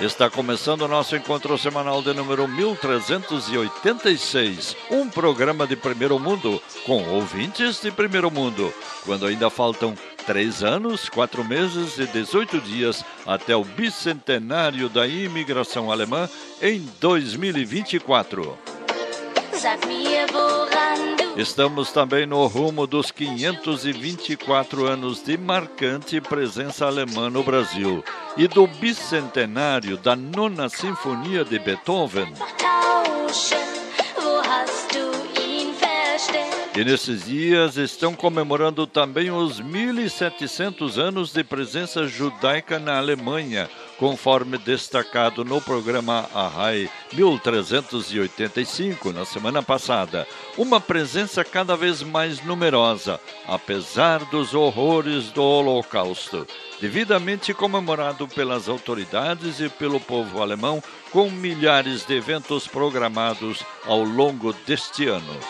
Está 0.00 0.28
começando 0.28 0.82
o 0.82 0.88
nosso 0.88 1.16
encontro 1.16 1.56
semanal 1.56 2.02
de 2.02 2.12
número 2.12 2.46
1386, 2.46 4.76
um 4.90 5.08
programa 5.08 5.66
de 5.66 5.74
primeiro 5.74 6.18
mundo, 6.18 6.62
com 6.84 7.02
ouvintes 7.08 7.80
de 7.80 7.90
primeiro 7.90 8.30
mundo, 8.30 8.70
quando 9.06 9.24
ainda 9.24 9.48
faltam 9.48 9.94
três 10.26 10.62
anos, 10.62 11.08
quatro 11.08 11.42
meses 11.42 11.96
e 11.96 12.06
18 12.06 12.60
dias 12.60 13.02
até 13.24 13.56
o 13.56 13.64
bicentenário 13.64 14.90
da 14.90 15.06
imigração 15.06 15.90
alemã 15.90 16.28
em 16.60 16.86
2024. 17.00 18.58
Estamos 21.36 21.92
também 21.92 22.26
no 22.26 22.46
rumo 22.46 22.86
dos 22.86 23.10
524 23.10 24.86
anos 24.86 25.22
de 25.22 25.36
marcante 25.36 26.20
presença 26.20 26.86
alemã 26.86 27.28
no 27.28 27.42
Brasil 27.42 28.02
e 28.36 28.48
do 28.48 28.66
bicentenário 28.66 29.96
da 29.96 30.16
nona 30.16 30.68
sinfonia 30.68 31.44
de 31.44 31.58
Beethoven. 31.58 32.32
E 36.74 36.84
nesses 36.84 37.24
dias 37.24 37.76
estão 37.78 38.14
comemorando 38.14 38.86
também 38.86 39.30
os 39.30 39.60
1700 39.60 40.98
anos 40.98 41.32
de 41.32 41.42
presença 41.42 42.06
judaica 42.06 42.78
na 42.78 42.98
Alemanha, 42.98 43.70
conforme 43.98 44.58
destacado 44.58 45.44
no 45.44 45.60
programa 45.60 46.28
Arrai 46.34 46.90
1385, 47.12 49.12
na 49.12 49.24
semana 49.24 49.62
passada. 49.62 50.26
Uma 50.56 50.80
presença 50.80 51.44
cada 51.44 51.76
vez 51.76 52.02
mais 52.02 52.44
numerosa, 52.44 53.20
apesar 53.46 54.24
dos 54.26 54.54
horrores 54.54 55.30
do 55.30 55.42
Holocausto. 55.42 56.46
Devidamente 56.80 57.54
comemorado 57.54 58.28
pelas 58.28 58.68
autoridades 58.68 59.60
e 59.60 59.68
pelo 59.68 59.98
povo 59.98 60.42
alemão, 60.42 60.82
com 61.10 61.30
milhares 61.30 62.04
de 62.04 62.14
eventos 62.14 62.66
programados 62.66 63.64
ao 63.86 64.02
longo 64.02 64.52
deste 64.66 65.06
ano. 65.06 65.40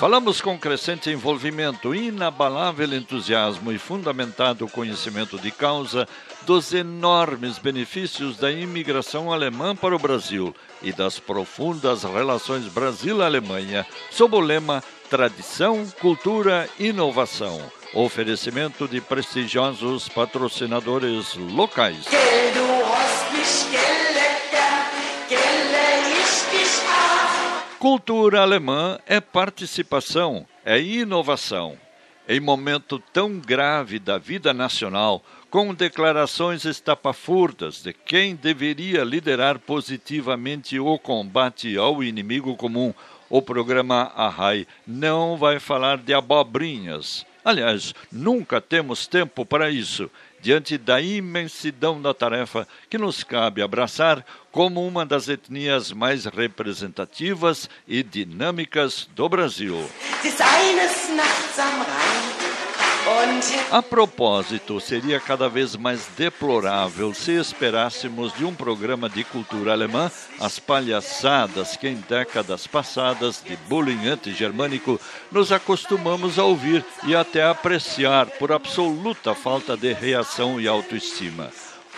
Falamos 0.00 0.40
com 0.40 0.58
crescente 0.58 1.10
envolvimento, 1.10 1.94
inabalável 1.94 2.94
entusiasmo 2.94 3.70
e 3.70 3.76
fundamentado 3.76 4.66
conhecimento 4.66 5.38
de 5.38 5.50
causa 5.50 6.08
dos 6.46 6.72
enormes 6.72 7.58
benefícios 7.58 8.38
da 8.38 8.50
imigração 8.50 9.30
alemã 9.30 9.76
para 9.76 9.94
o 9.94 9.98
Brasil 9.98 10.56
e 10.80 10.90
das 10.90 11.18
profundas 11.18 12.02
relações 12.02 12.64
Brasil-Alemanha, 12.64 13.86
sob 14.10 14.36
o 14.36 14.40
lema 14.40 14.82
Tradição, 15.10 15.86
Cultura, 16.00 16.66
Inovação. 16.78 17.60
Oferecimento 17.92 18.88
de 18.88 19.02
prestigiosos 19.02 20.08
patrocinadores 20.08 21.34
locais. 21.34 22.06
Cultura 27.80 28.42
alemã 28.42 28.98
é 29.06 29.22
participação, 29.22 30.46
é 30.66 30.78
inovação. 30.78 31.78
Em 32.28 32.38
momento 32.38 32.98
tão 33.10 33.38
grave 33.38 33.98
da 33.98 34.18
vida 34.18 34.52
nacional, 34.52 35.24
com 35.48 35.72
declarações 35.72 36.66
estapafurdas 36.66 37.82
de 37.82 37.94
quem 37.94 38.34
deveria 38.34 39.02
liderar 39.02 39.58
positivamente 39.58 40.78
o 40.78 40.98
combate 40.98 41.74
ao 41.78 42.04
inimigo 42.04 42.54
comum, 42.54 42.92
o 43.30 43.40
programa 43.40 44.12
Arrai 44.14 44.66
não 44.86 45.38
vai 45.38 45.58
falar 45.58 45.96
de 45.96 46.12
abobrinhas. 46.12 47.24
Aliás, 47.42 47.94
nunca 48.12 48.60
temos 48.60 49.06
tempo 49.06 49.46
para 49.46 49.70
isso, 49.70 50.10
diante 50.42 50.78
da 50.78 51.00
imensidão 51.00 52.00
da 52.00 52.14
tarefa 52.14 52.66
que 52.88 52.98
nos 52.98 53.22
cabe 53.22 53.62
abraçar 53.62 54.24
como 54.50 54.86
uma 54.86 55.04
das 55.04 55.28
etnias 55.28 55.92
mais 55.92 56.24
representativas 56.24 57.68
e 57.86 58.02
dinâmicas 58.02 59.08
do 59.14 59.28
Brasil. 59.28 59.88
A 63.70 63.80
propósito, 63.80 64.80
seria 64.80 65.20
cada 65.20 65.48
vez 65.48 65.76
mais 65.76 66.06
deplorável 66.16 67.14
se 67.14 67.32
esperássemos 67.32 68.32
de 68.34 68.44
um 68.44 68.54
programa 68.54 69.08
de 69.08 69.24
cultura 69.24 69.72
alemã 69.72 70.10
as 70.38 70.58
palhaçadas 70.58 71.76
que 71.76 71.88
em 71.88 71.94
décadas 72.08 72.66
passadas 72.66 73.42
de 73.42 73.56
bullying 73.68 74.08
antigermânico 74.08 75.00
nos 75.30 75.52
acostumamos 75.52 76.38
a 76.38 76.44
ouvir 76.44 76.84
e 77.04 77.14
até 77.14 77.44
apreciar 77.44 78.26
por 78.26 78.52
absoluta 78.52 79.34
falta 79.34 79.76
de 79.76 79.92
reação 79.92 80.60
e 80.60 80.66
autoestima. 80.66 81.50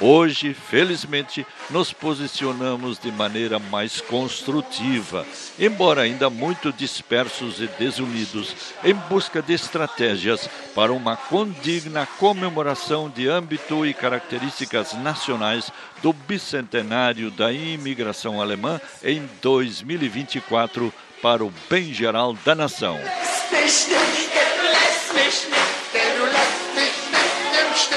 Hoje, 0.04 0.52
felizmente, 0.52 1.46
nos 1.70 1.93
posicionamos 1.93 2.99
de 2.99 3.12
maneira 3.12 3.60
mais 3.60 4.00
construtiva, 4.00 5.25
embora 5.56 6.02
ainda 6.02 6.28
muito 6.28 6.72
dispersos 6.72 7.60
e 7.60 7.69
desunidos, 7.78 8.52
em 8.82 8.94
busca 8.94 9.40
de 9.40 9.52
estratégias 9.52 10.50
para 10.75 10.93
uma 10.93 11.16
condigna 11.16 12.04
comemoração 12.19 13.08
de 13.08 13.28
âmbito 13.28 13.87
e 13.87 13.94
características 13.94 14.93
nacionais 14.94 15.70
do 16.02 16.12
bicentenário 16.12 17.31
da 17.31 17.52
imigração 17.52 18.40
alemã 18.40 18.81
em 19.04 19.22
2024 19.40 20.93
para 21.22 21.44
o 21.44 21.52
bem 21.70 21.94
geral 21.94 22.37
da 22.44 22.56
nação. 22.56 22.99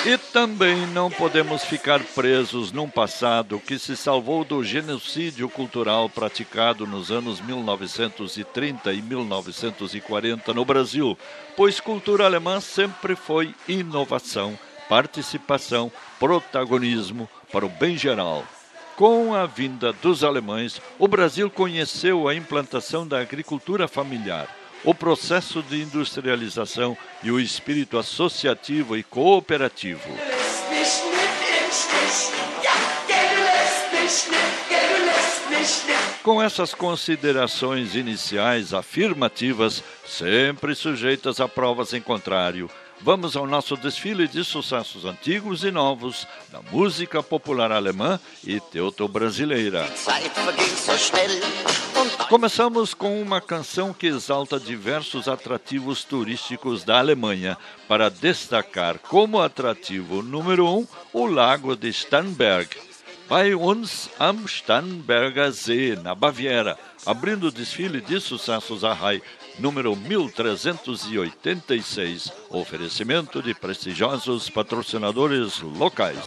E 0.08 0.20
também 0.20 0.86
não 0.86 1.10
podemos 1.10 1.64
ficar 1.64 2.00
presos 2.00 2.72
num 2.72 2.88
passado 2.88 3.60
que 3.60 3.80
se 3.80 3.98
salvou 3.98 4.46
do 4.46 4.64
genocídio 4.64 5.50
cultural 5.50 6.08
praticado 6.08 6.86
nos 6.86 7.10
anos 7.10 7.42
1930 7.42 8.94
e 8.94 9.02
1940 9.02 10.54
no 10.54 10.64
Brasil, 10.64 11.18
pois 11.58 11.80
cultura 11.80 12.24
alemã 12.24 12.62
sempre 12.62 13.16
foi 13.16 13.56
inovação, 13.68 14.56
participação, 14.88 15.92
protagonismo 16.20 17.28
para 17.52 17.66
o 17.66 17.70
bem 17.70 17.98
geral. 17.98 18.46
Com 18.96 19.34
a 19.34 19.48
vinda 19.48 19.92
dos 19.92 20.24
alemães, 20.24 20.80
o 21.00 21.08
Brasil 21.08 21.50
conheceu 21.50 22.28
a 22.28 22.36
implantação 22.36 23.08
da 23.08 23.20
agricultura 23.20 23.88
familiar 23.88 24.48
o 24.86 24.94
processo 24.94 25.64
de 25.64 25.82
industrialização 25.82 26.96
e 27.24 27.32
o 27.32 27.40
espírito 27.40 27.98
associativo 27.98 28.96
e 28.96 29.04
cooperativo. 29.04 30.10
Com 36.22 36.42
essas 36.42 36.74
considerações 36.74 37.96
iniciais 37.96 38.74
afirmativas, 38.74 39.84
sempre 40.06 40.74
sujeitas 40.76 41.40
a 41.40 41.48
provas 41.48 41.94
em 41.94 42.02
contrário, 42.02 42.70
vamos 43.02 43.36
ao 43.36 43.46
nosso 43.46 43.76
desfile 43.76 44.28
de 44.28 44.44
sucessos 44.44 45.06
antigos 45.06 45.64
e 45.64 45.72
novos 45.72 46.28
da 46.52 46.62
música 46.72 47.22
popular 47.22 47.72
alemã 47.72 48.20
e 48.44 48.60
teuto-brasileira. 48.60 49.86
Começamos 52.30 52.94
com 52.94 53.22
uma 53.22 53.40
canção 53.40 53.94
que 53.94 54.08
exalta 54.08 54.60
diversos 54.60 55.28
atrativos 55.28 56.04
turísticos 56.04 56.84
da 56.84 56.98
Alemanha, 56.98 57.58
para 57.88 58.10
destacar 58.10 58.98
como 59.00 59.42
atrativo 59.42 60.24
número 60.24 60.68
um 60.68 60.88
o 61.14 61.26
Lago 61.26 61.76
de 61.76 61.90
Starnberg, 61.90 62.70
bei 63.30 63.56
uns 63.56 64.10
am 64.20 64.46
Starnberger 64.46 65.52
See, 65.54 65.96
na 65.96 66.14
Baviera, 66.14 66.78
abrindo 67.06 67.48
o 67.48 67.52
desfile 67.52 68.02
de 68.02 68.20
sucessos 68.20 68.84
a 68.84 68.94
RAI 68.94 69.22
número 69.60 69.96
1386, 69.96 72.34
oferecimento 72.50 73.42
de 73.42 73.56
prestigiosos 73.56 74.52
patrocinadores 74.52 75.62
locais. 75.62 76.18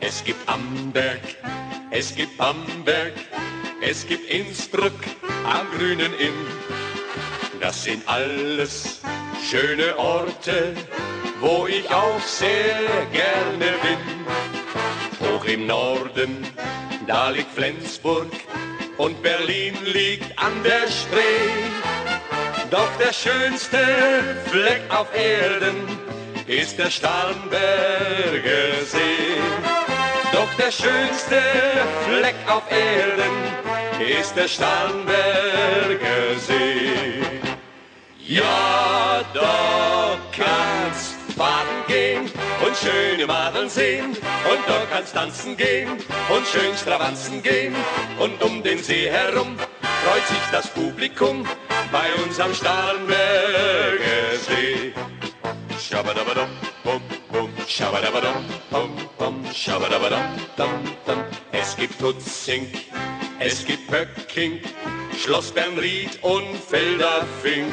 Es 0.00 0.24
gibt 0.24 0.48
Amberg, 0.48 1.20
es 1.90 2.14
gibt 2.14 2.36
Bamberg, 2.36 3.14
es 3.80 4.06
gibt 4.06 4.30
Innsbruck 4.30 4.92
am 5.44 5.66
grünen 5.76 6.12
Inn. 6.18 6.46
Das 7.60 7.82
sind 7.84 8.06
alles 8.08 9.02
schöne 9.48 9.96
Orte, 9.98 10.74
wo 11.40 11.66
ich 11.66 11.90
auch 11.90 12.20
sehr 12.20 13.06
gerne 13.12 13.74
bin. 13.82 13.98
Hoch 15.20 15.44
im 15.46 15.66
Norden, 15.66 16.46
da 17.06 17.28
liegt 17.30 17.50
Flensburg 17.52 18.30
und 18.96 19.22
Berlin 19.22 19.76
liegt 19.84 20.38
an 20.38 20.52
der 20.62 20.88
Spree. 20.90 21.50
Doch 22.70 22.90
der 22.98 23.12
schönste 23.12 23.78
Fleck 24.46 24.82
auf 24.88 25.08
Erden 25.14 25.76
ist 26.46 26.78
der 26.78 26.90
Starnberger 26.90 28.84
See. 28.86 29.38
Doch 30.32 30.52
der 30.54 30.72
schönste 30.72 31.40
Fleck 32.08 32.36
auf 32.48 32.64
Erden 32.70 34.20
ist 34.20 34.36
der 34.36 34.48
Starnberger 34.48 36.38
See. 36.38 37.22
Ja, 38.26 39.22
da 39.34 40.16
kannst 40.36 41.14
gehen 41.36 41.83
und 42.74 42.90
schöne 42.90 43.26
Madeln 43.26 43.68
sehen 43.68 44.10
und 44.10 44.60
da 44.66 44.86
kannst 44.90 45.14
tanzen 45.14 45.56
gehen 45.56 45.90
und 45.90 46.46
schön 46.46 46.76
stravanzen 46.76 47.42
gehen 47.42 47.74
und 48.18 48.42
um 48.42 48.62
den 48.62 48.82
See 48.82 49.08
herum 49.08 49.56
freut 50.04 50.26
sich 50.26 50.42
das 50.50 50.66
Publikum 50.68 51.46
bei 51.92 52.12
uns 52.24 52.40
am 52.40 52.52
Starnberger 52.52 53.16
See. 54.46 54.92
Shabadabadum, 55.78 56.48
bum, 56.82 57.02
bum, 57.30 57.50
shabadabadum, 57.68 58.44
bum, 58.70 58.90
bum, 59.18 59.44
shabadabadum, 59.52 60.22
dum, 60.56 60.70
dum. 61.06 61.24
Es 61.52 61.76
gibt 61.76 61.98
Tutzing, 62.00 62.66
es 63.38 63.64
gibt 63.64 63.88
Böcking, 63.88 64.60
Schloss 65.16 65.52
Bernried 65.52 66.18
und 66.22 66.56
Felderfing. 66.56 67.72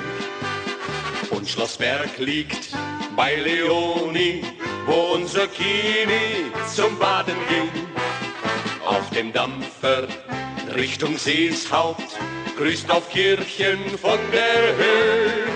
Und 1.31 1.49
Schlossberg 1.49 2.17
liegt 2.17 2.69
bei 3.15 3.35
Leoni, 3.35 4.43
wo 4.85 5.13
unser 5.15 5.47
Kini 5.47 6.51
zum 6.73 6.97
Baden 6.97 7.37
ging. 7.49 7.87
Auf 8.85 9.09
dem 9.11 9.31
Dampfer 9.31 10.07
Richtung 10.75 11.17
Seeshaupt 11.17 12.17
grüßt 12.57 12.89
auf 12.91 13.09
Kirchen 13.09 13.79
von 13.97 14.19
der 14.31 14.75
Höhe. 14.75 15.51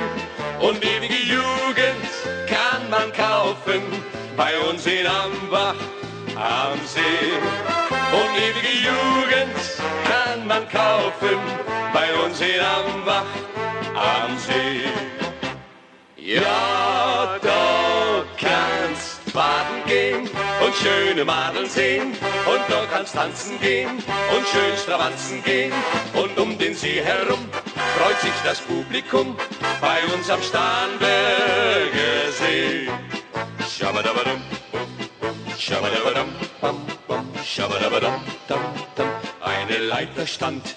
Und 0.59 0.83
ewige 0.83 1.15
Jugend 1.15 2.09
kann 2.47 2.89
man 2.89 3.11
kaufen 3.13 3.81
bei 4.37 4.57
uns 4.69 4.85
in 4.85 5.05
Ambach 5.05 5.75
am 6.35 6.79
See. 6.85 7.31
Und 8.11 8.33
ewige 8.37 8.75
Jugend 8.89 9.55
kann 10.09 10.47
man 10.47 10.67
kaufen 10.69 11.39
bei 11.93 12.13
uns 12.25 12.39
in 12.41 12.59
Ambach 12.59 13.25
am 13.95 14.37
See. 14.37 14.81
Ja, 16.17 16.94
baden 19.35 19.83
gehen 19.85 20.29
und 20.65 20.73
schöne 20.75 21.25
Madeln 21.25 21.69
sehen 21.69 22.13
und 22.45 22.61
da 22.69 22.85
kannst 22.89 23.15
tanzen 23.15 23.59
gehen 23.59 23.89
und 23.89 24.47
schön 24.47 24.77
stravanzen 24.81 25.43
gehen 25.43 25.73
und 26.13 26.39
um 26.39 26.57
den 26.57 26.73
See 26.73 27.01
herum 27.03 27.49
freut 27.97 28.19
sich 28.21 28.31
das 28.45 28.61
Publikum 28.61 29.35
bei 29.81 29.99
uns 30.13 30.29
am 30.29 30.41
Starnberger 30.41 32.31
See. 32.39 32.89
Shabadabadum, 33.77 34.41
bum, 34.71 34.87
bum, 35.19 35.35
shabadabadum, 35.57 36.29
bum, 36.61 36.87
bum, 37.07 37.25
shabadabadum, 37.43 38.15
dum, 38.47 38.59
dum. 38.95 39.09
Eine 39.41 39.79
Leiter 39.79 40.25
stand 40.25 40.75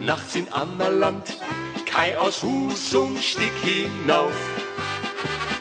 nachts 0.00 0.34
in 0.34 0.50
Ammerland, 0.52 1.36
Kai 1.84 2.16
aus 2.16 2.42
Husum 2.42 3.18
stieg 3.20 3.52
hinauf 3.62 4.32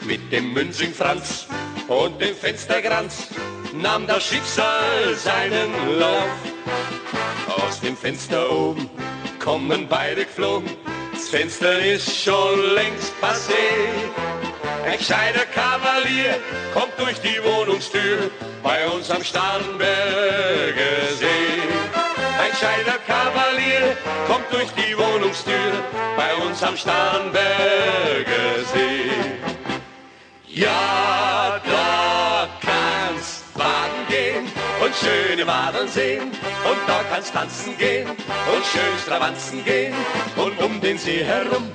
mit 0.06 0.32
dem 0.32 0.54
Münzing 0.54 0.94
Franz 0.94 1.48
und 1.88 2.20
dem 2.22 2.36
Fensterkranz 2.36 3.28
nahm 3.74 4.08
das 4.08 4.26
Schicksal 4.26 5.16
seinen 5.16 6.00
Lauf. 6.00 6.30
Aus 7.48 7.80
dem 7.80 7.96
Fenster 7.96 8.52
oben 8.52 8.90
kommen 9.40 9.88
beide 9.88 10.26
geflogen, 10.26 10.70
das 11.14 11.30
Fenster 11.30 11.80
ist 11.80 12.24
schon 12.24 12.60
längst 12.76 13.14
passé. 13.22 13.54
Ein 14.86 14.98
gescheiter 14.98 15.46
Kavalier 15.46 16.36
kommt 16.74 16.94
durch 16.98 17.20
die 17.20 17.42
Wohnungstür 17.44 18.32
bei 18.64 18.88
uns 18.88 19.10
am 19.12 19.24
Starnberger 19.24 19.94
See. 21.20 21.28
Ein 22.42 22.52
gescheiter 22.52 22.98
Kavalier 23.06 23.98
kommt 24.28 24.46
durch 24.52 24.70
die 24.72 24.98
Wohnungstür 24.98 25.84
bei 26.16 26.34
uns 26.46 26.64
am 26.64 26.78
Starnberger 26.78 27.44
See. 28.74 29.12
Ja, 30.48 31.60
schöne 35.00 35.46
Madeln 35.46 35.88
sehen 35.88 36.24
und 36.24 36.78
da 36.88 37.04
kannst 37.10 37.34
tanzen 37.34 37.78
gehen 37.78 38.08
und 38.10 38.66
schön 38.66 38.98
stravanzen 39.04 39.64
gehen 39.64 39.94
und 40.36 40.62
um 40.62 40.80
den 40.82 40.98
See 40.98 41.24
herum 41.24 41.72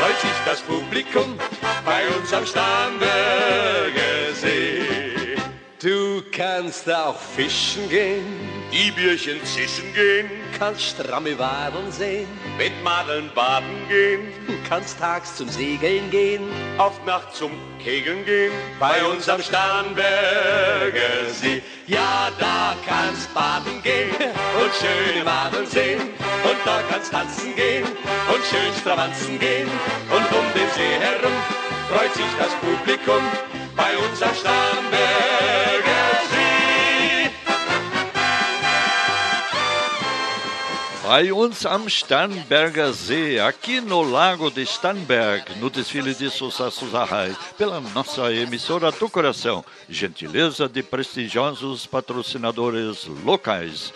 freut 0.00 0.20
sich 0.20 0.38
das 0.44 0.60
Publikum 0.62 1.38
bei 1.84 2.02
uns 2.16 2.32
am 2.32 2.44
Starnberger 2.46 4.34
See. 4.34 4.95
Du 5.86 6.20
kannst 6.32 6.90
auch 6.90 7.14
fischen 7.14 7.88
gehen, 7.88 8.26
die 8.72 8.90
Bierchen 8.90 9.38
zischen 9.44 9.94
gehen, 9.94 10.28
kannst 10.58 10.82
stramme 10.82 11.38
Wadeln 11.38 11.92
sehen, 11.92 12.26
mit 12.58 12.72
Madeln 12.82 13.30
baden 13.36 13.86
gehen, 13.88 14.32
kannst 14.68 14.98
tags 14.98 15.36
zum 15.36 15.48
Segeln 15.48 16.10
gehen, 16.10 16.42
auf 16.76 16.98
Nacht 17.06 17.36
zum 17.36 17.52
Kegeln 17.78 18.24
gehen, 18.24 18.50
bei 18.80 19.04
uns 19.04 19.28
am 19.28 19.40
Starnberger 19.40 20.02
See. 21.32 21.62
Ja, 21.86 22.32
da 22.40 22.74
kannst 22.84 23.32
baden 23.32 23.80
gehen 23.84 24.10
und 24.10 24.72
schöne 24.74 25.24
Madeln 25.24 25.66
sehen 25.68 26.00
und 26.00 26.58
da 26.64 26.80
kannst 26.90 27.12
tanzen 27.12 27.54
gehen 27.54 27.84
und 27.84 28.44
schön 28.44 28.74
stravanzen 28.80 29.38
gehen 29.38 29.68
und 30.10 30.36
um 30.36 30.46
den 30.52 30.68
See 30.74 30.98
herum 30.98 31.36
freut 31.88 32.12
sich 32.12 32.32
das 32.40 32.52
Publikum 32.54 33.22
bei 33.76 33.96
uns 33.96 34.20
am 34.20 34.34
Starnberger 34.34 35.75
Bei 41.06 41.32
uns 41.32 41.64
am 41.64 41.86
Starnberger 41.86 42.92
See, 42.92 43.38
aqui 43.38 43.80
no 43.80 44.02
Lago 44.02 44.50
de 44.50 44.62
Starnberg, 44.62 45.56
no 45.60 45.70
desfile 45.70 46.12
de 46.12 46.28
sucesso 46.28 46.90
Zahai, 46.90 47.32
pela 47.56 47.80
nossa 47.80 48.32
emissora 48.32 48.90
do 48.90 49.08
coração, 49.08 49.64
gentileza 49.88 50.68
de 50.68 50.82
prestigiosos 50.82 51.86
patrocinadores 51.86 53.06
locais. 53.24 53.92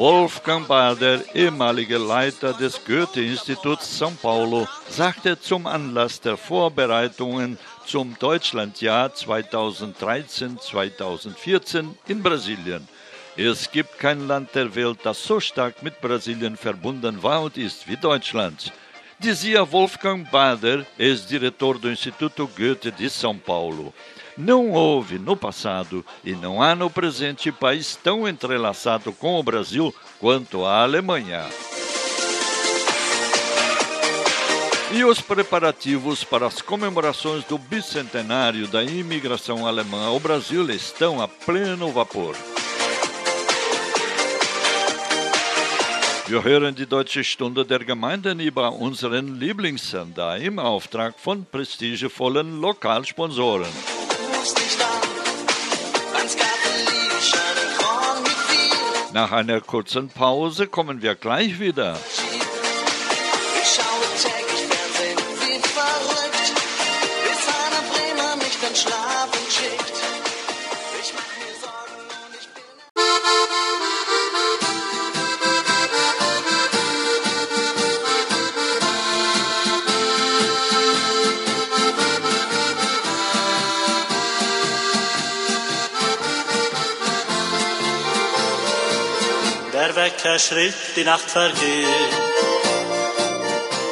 Wolfgang 0.00 0.64
Bader, 0.66 1.20
ehemaliger 1.34 1.98
Leiter 1.98 2.54
des 2.54 2.82
Goethe-Instituts 2.86 4.00
São 4.00 4.16
Paulo, 4.16 4.66
sagte 4.88 5.38
zum 5.38 5.66
Anlass 5.66 6.22
der 6.22 6.38
Vorbereitungen 6.38 7.58
zum 7.84 8.16
Deutschlandjahr 8.18 9.10
2013-2014 9.10 11.88
in 12.08 12.22
Brasilien. 12.22 12.88
Es 13.36 13.70
gibt 13.70 13.98
kein 13.98 14.26
Land 14.26 14.54
der 14.54 14.74
Welt, 14.74 15.00
das 15.02 15.22
so 15.22 15.38
stark 15.38 15.82
mit 15.82 16.00
Brasilien 16.00 16.56
verbunden 16.56 17.22
war 17.22 17.42
und 17.42 17.58
ist 17.58 17.86
wie 17.86 17.98
Deutschland. 17.98 18.72
Dizia 19.18 19.70
Wolfgang 19.70 20.30
Bader, 20.30 20.86
ex-diretor 20.96 21.78
do 21.78 21.88
Instituto 21.88 22.48
Goethe 22.56 22.90
de 22.90 23.08
São 23.08 23.38
Paulo. 23.38 23.92
Não 24.40 24.70
houve 24.70 25.18
no 25.18 25.36
passado 25.36 26.02
e 26.24 26.32
não 26.32 26.62
há 26.62 26.74
no 26.74 26.88
presente 26.88 27.52
país 27.52 27.94
tão 27.94 28.26
entrelaçado 28.26 29.12
com 29.12 29.38
o 29.38 29.42
Brasil 29.42 29.94
quanto 30.18 30.64
a 30.64 30.82
Alemanha. 30.82 31.44
E 34.92 35.04
os 35.04 35.20
preparativos 35.20 36.24
para 36.24 36.46
as 36.46 36.62
comemorações 36.62 37.44
do 37.44 37.58
bicentenário 37.58 38.66
da 38.66 38.82
imigração 38.82 39.66
alemã 39.66 40.06
ao 40.06 40.18
Brasil 40.18 40.68
estão 40.70 41.20
a 41.20 41.28
pleno 41.28 41.92
vapor. 41.92 42.34
Wir 46.26 46.42
hören 46.42 46.74
die 46.74 46.86
Deutsche 46.86 47.24
Stunde 47.24 47.66
der 47.66 47.84
Gemeinden 47.84 48.40
über 48.40 48.72
unseren 48.72 49.38
Lieblingssender 49.38 50.38
im 50.38 50.58
Auftrag 50.60 51.18
von 51.18 51.44
prestigevollen 51.44 52.60
Lokalsponsoren. 52.60 53.99
Nach 59.12 59.32
einer 59.32 59.60
kurzen 59.60 60.08
Pause 60.08 60.68
kommen 60.68 61.02
wir 61.02 61.16
gleich 61.16 61.58
wieder. 61.58 61.96
Wecker 90.24 90.74
die 90.96 91.04
Nacht 91.04 91.30
vergeht. 91.30 91.86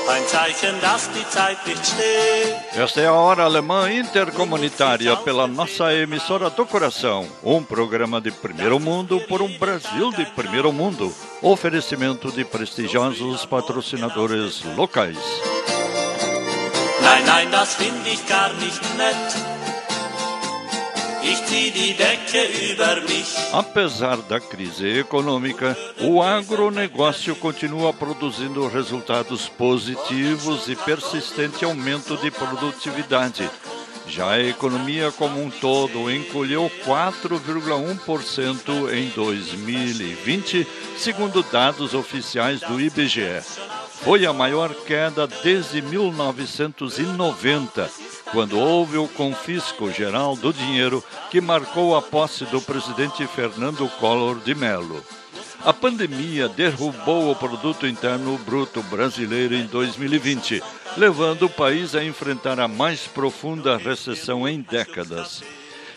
Ein 0.09 0.27
Zeichen, 0.27 0.81
dass 0.81 1.11
die 1.13 1.27
Zeit 1.29 1.67
nicht 1.67 1.85
steht. 1.87 2.55
Esta 2.77 3.01
é 3.01 3.07
a 3.07 3.13
Hora 3.13 3.45
Alemã 3.45 3.91
Intercomunitária 3.91 5.17
pela 5.17 5.47
nossa 5.47 5.93
emissora 5.93 6.51
do 6.51 6.67
coração. 6.67 7.27
Um 7.43 7.63
programa 7.63 8.21
de 8.21 8.31
primeiro 8.31 8.79
mundo 8.79 9.21
por 9.29 9.43
um 9.43 9.59
Brasil 9.59 10.11
de 10.13 10.27
primeiro 10.27 10.73
mundo. 10.73 11.15
Oferecimento 11.43 12.31
de 12.33 12.45
prestigiosos 12.45 13.47
patrocinadores 13.47 14.63
locais. 14.77 15.19
Nein, 17.01 17.25
nein, 17.25 17.51
das 17.51 17.75
find 17.75 18.07
ich 18.07 18.27
gar 18.27 18.53
nicht 18.55 18.83
nett. 18.97 19.58
Apesar 23.53 24.17
da 24.19 24.41
crise 24.41 24.99
econômica, 24.99 25.77
o 26.01 26.23
agronegócio 26.23 27.37
continua 27.37 27.93
produzindo 27.93 28.67
resultados 28.69 29.47
positivos 29.49 30.69
e 30.69 30.77
persistente 30.77 31.65
aumento 31.65 32.17
de 32.17 32.31
produtividade. 32.31 33.51
Já 34.07 34.31
a 34.33 34.43
economia 34.43 35.11
como 35.13 35.43
um 35.43 35.51
todo 35.51 36.11
encolheu 36.11 36.71
4,1% 36.85 38.93
em 38.93 39.09
2020, 39.11 40.67
segundo 40.97 41.43
dados 41.43 41.93
oficiais 41.93 42.61
do 42.61 42.81
IBGE. 42.81 43.43
Foi 44.03 44.25
a 44.25 44.33
maior 44.33 44.73
queda 44.87 45.27
desde 45.27 45.83
1990, 45.83 47.91
quando 48.33 48.59
houve 48.59 48.97
o 48.97 49.09
confisco 49.09 49.91
geral 49.91 50.37
do 50.37 50.53
dinheiro 50.53 51.03
que 51.31 51.41
marcou 51.41 51.97
a 51.97 52.03
posse 52.03 52.45
do 52.47 52.61
presidente 52.61 53.27
Fernando 53.27 53.89
Collor 53.99 54.39
de 54.41 54.55
Mello. 54.55 55.03
A 55.65 55.73
pandemia 55.73 56.49
derrubou 56.49 57.31
o 57.31 57.37
produto 57.37 57.87
interno 57.87 58.39
bruto 58.39 58.83
brasileiro 58.85 59.55
em 59.55 59.67
2020, 59.67 60.63
levando 60.97 61.47
o 61.47 61.51
país 61.51 61.95
a 61.95 62.05
enfrentar 62.05 62.61
a 62.61 62.69
mais 62.69 63.07
profunda 63.07 63.77
recessão 63.77 64.49
em 64.49 64.61
décadas. 64.61 65.43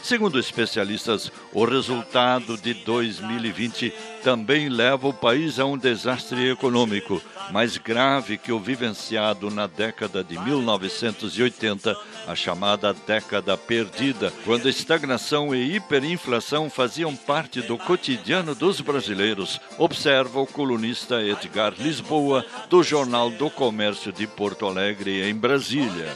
Segundo 0.04 0.40
especialistas, 0.40 1.32
o 1.54 1.64
resultado 1.64 2.58
de 2.58 2.74
2020 2.74 3.94
também 4.24 4.68
leva 4.68 5.08
o 5.08 5.14
país 5.14 5.60
a 5.60 5.66
um 5.66 5.78
desastre 5.78 6.50
econômico, 6.50 7.22
mais 7.52 7.78
grave 7.78 8.38
que 8.38 8.52
o 8.52 8.60
vivenciado 8.60 9.50
na 9.50 9.68
década 9.68 10.24
de 10.24 10.40
1980, 10.40 11.96
a 12.28 12.36
chamada 12.36 12.94
década 12.94 13.56
perdida, 13.56 14.34
quando 14.44 14.70
estagnação 14.70 15.54
e 15.54 15.76
hiperinflação 15.76 16.70
faziam 16.70 17.16
parte 17.16 17.62
do 17.62 17.78
cotidiano 17.78 18.56
dos 18.56 18.82
brasileiros, 18.82 19.60
observa 19.78 20.40
o 20.40 20.48
colunista 20.48 21.22
Edgar 21.22 21.74
Lisboa, 21.78 22.46
do 22.70 22.82
Jornal 22.84 23.30
do 23.30 23.50
Comércio 23.50 24.12
de 24.12 24.26
Porto 24.26 24.66
Alegre, 24.66 25.30
em 25.30 25.36
Brasília. 25.36 26.16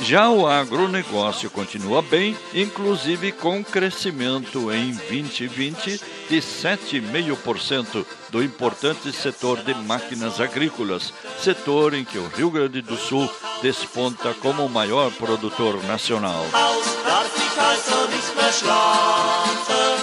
Já 0.00 0.28
o 0.28 0.46
agronegócio 0.46 1.50
continua 1.50 2.02
bem, 2.02 2.36
inclusive 2.54 3.32
com 3.32 3.64
crescimento 3.64 4.72
em 4.72 4.92
2020 4.92 6.00
de 6.28 6.36
7,5% 6.36 8.04
do 8.30 8.42
importante 8.42 9.10
setor 9.12 9.62
de 9.62 9.74
máquinas 9.74 10.40
agrícolas, 10.40 11.12
setor 11.40 11.94
em 11.94 12.04
que 12.04 12.18
o 12.18 12.28
Rio 12.28 12.50
Grande 12.50 12.82
do 12.82 12.96
Sul 12.96 13.28
desponta 13.62 14.34
como 14.34 14.64
o 14.64 14.70
maior 14.70 15.10
produtor 15.12 15.82
nacional. 15.84 16.44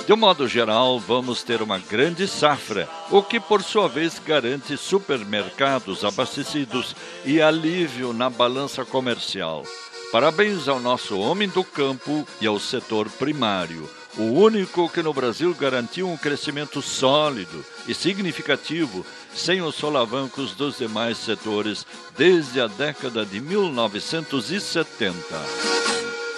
De 0.05 0.11
um 0.11 0.17
modo 0.17 0.47
geral, 0.47 0.99
vamos 0.99 1.43
ter 1.43 1.61
uma 1.61 1.77
grande 1.77 2.27
safra, 2.27 2.89
o 3.09 3.23
que 3.23 3.39
por 3.39 3.63
sua 3.63 3.87
vez 3.87 4.19
garante 4.19 4.75
supermercados 4.75 6.03
abastecidos 6.03 6.93
e 7.23 7.41
alívio 7.41 8.11
na 8.11 8.29
balança 8.29 8.83
comercial. 8.83 9.63
Parabéns 10.13 10.67
ao 10.67 10.79
nosso 10.79 11.17
homem 11.17 11.49
do 11.49 11.63
campo 11.63 12.23
e 12.39 12.45
ao 12.45 12.59
setor 12.59 13.09
primário, 13.09 13.89
o 14.15 14.21
único 14.21 14.87
que 14.87 15.01
no 15.01 15.11
Brasil 15.11 15.55
garantiu 15.55 16.07
um 16.07 16.15
crescimento 16.15 16.83
sólido 16.83 17.65
e 17.87 17.95
significativo, 17.95 19.03
sem 19.33 19.63
os 19.63 19.73
solavancos 19.73 20.51
dos 20.53 20.77
demais 20.77 21.17
setores, 21.17 21.83
desde 22.15 22.61
a 22.61 22.67
década 22.67 23.25
de 23.25 23.41
1970. 23.41 25.15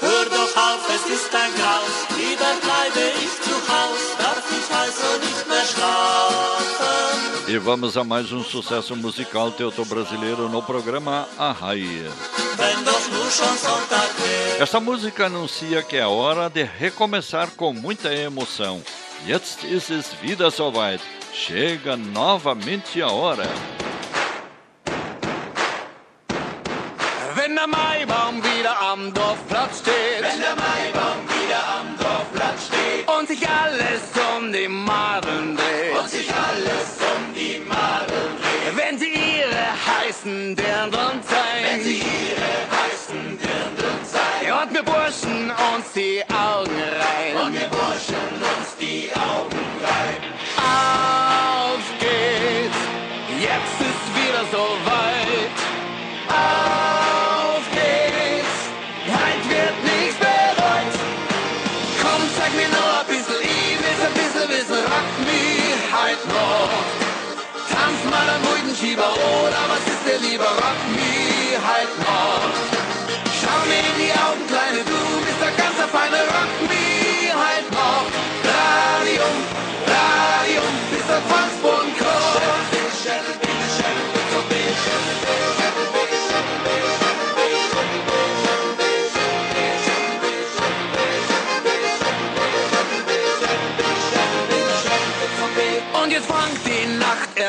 Hör 0.01 0.29
doch 0.29 0.55
auf, 0.55 0.89
es 0.95 1.05
ist 1.11 1.35
ein 1.35 1.53
Graus. 1.55 2.05
Lieber 2.15 2.55
bleibe 2.63 3.11
ich 3.21 3.41
zu 3.43 3.55
Haus, 3.67 4.15
darf 4.17 4.45
ich 4.57 4.73
also 4.73 5.17
nicht 5.19 5.47
mehr 5.49 5.65
schlafen. 5.65 6.55
E 7.47 7.59
vamos 7.59 7.95
a 7.95 8.03
mais 8.03 8.31
um 8.31 8.43
sucesso 8.43 8.95
musical 8.95 9.51
teuto-brasileiro 9.51 10.49
no 10.49 10.63
programa 10.63 11.27
Arraia. 11.37 12.11
Essa 14.59 14.79
música 14.79 15.25
anuncia 15.25 15.81
que 15.81 15.97
é 15.97 16.05
hora 16.05 16.49
de 16.49 16.63
recomeçar 16.63 17.49
com 17.57 17.73
muita 17.73 18.13
emoção. 18.13 18.83
Jetzt 19.25 19.63
ist 19.63 19.89
es 19.89 20.13
wieder 20.21 20.51
soweit. 20.51 21.01
Chega 21.33 21.97
novamente 21.97 23.01
a 23.01 23.07
hora. 23.07 23.47
Wenn 27.35 27.55
der 27.55 27.67
Maibaum 27.67 28.43
wieder 28.43 28.79
am 28.79 29.11
Dorfplatz 29.11 29.79
steht. 29.79 30.21
Wenn 30.21 30.39
der 30.39 30.55
Maibaum 30.55 31.27
wieder 31.27 31.61
am 31.79 31.97
Dorfplatz 31.97 32.67
steht. 32.67 33.07
Und 33.09 33.27
sich 33.27 33.49
alles 33.49 34.01
um 34.37 34.53
die 34.53 34.67
Madeln 34.67 35.57
dreht. 35.57 35.99
Und 35.99 36.09
sich 36.09 36.29
alles 36.31 36.97
um 37.15 37.33
die 37.33 37.59
Madeln 37.67 38.37
dreht. 38.39 38.77
Wenn 38.77 38.99
sie 38.99 39.09
ihre 39.09 39.65
heißen 39.87 40.55
Dirndln 40.55 41.21
zeigen. 41.23 41.65
Wenn 41.65 41.83
sie 41.83 42.04
wir 44.75 44.83
Burschen 44.83 45.51
uns 45.51 45.93
die 45.95 46.21
Augen 46.27 46.75
reiben. 46.75 47.39
Und 47.45 47.53
wir 47.53 47.67
Burschen 47.69 48.27
uns 48.43 48.75
die 48.77 49.09
Augen 49.15 49.63
reiben. 49.79 50.27
Auf 50.59 51.85
geht's. 51.99 52.81
Jetzt 53.39 53.77
ist 53.89 54.05
wieder 54.19 54.43
soweit. 54.51 55.57
Auf 56.27 57.63
geht's, 57.71 58.59
heut 59.15 59.43
wird 59.47 59.77
nichts 59.87 60.19
bereut. 60.19 60.95
Komm, 62.01 62.21
zeig 62.37 62.51
mir 62.59 62.67
noch 62.67 62.99
ein 62.99 63.07
bisschen, 63.07 63.41
ich 63.47 63.79
will 63.79 63.99
ein 64.07 64.13
bisschen 64.19 64.49
wissen, 64.49 64.83
rock 64.91 65.09
mich 65.23 65.79
heut 65.95 66.23
noch. 66.35 66.75
Tanz 67.71 67.99
mal 68.11 68.27
am 68.27 68.43
Huidenschieber 68.51 69.07
oder 69.07 69.61
was 69.71 69.83
ist 69.87 70.03
dir 70.05 70.19
lieber, 70.27 70.51
rock 70.51 70.81
mich 70.91 71.55
heut 71.63 71.93
noch. 71.99 72.74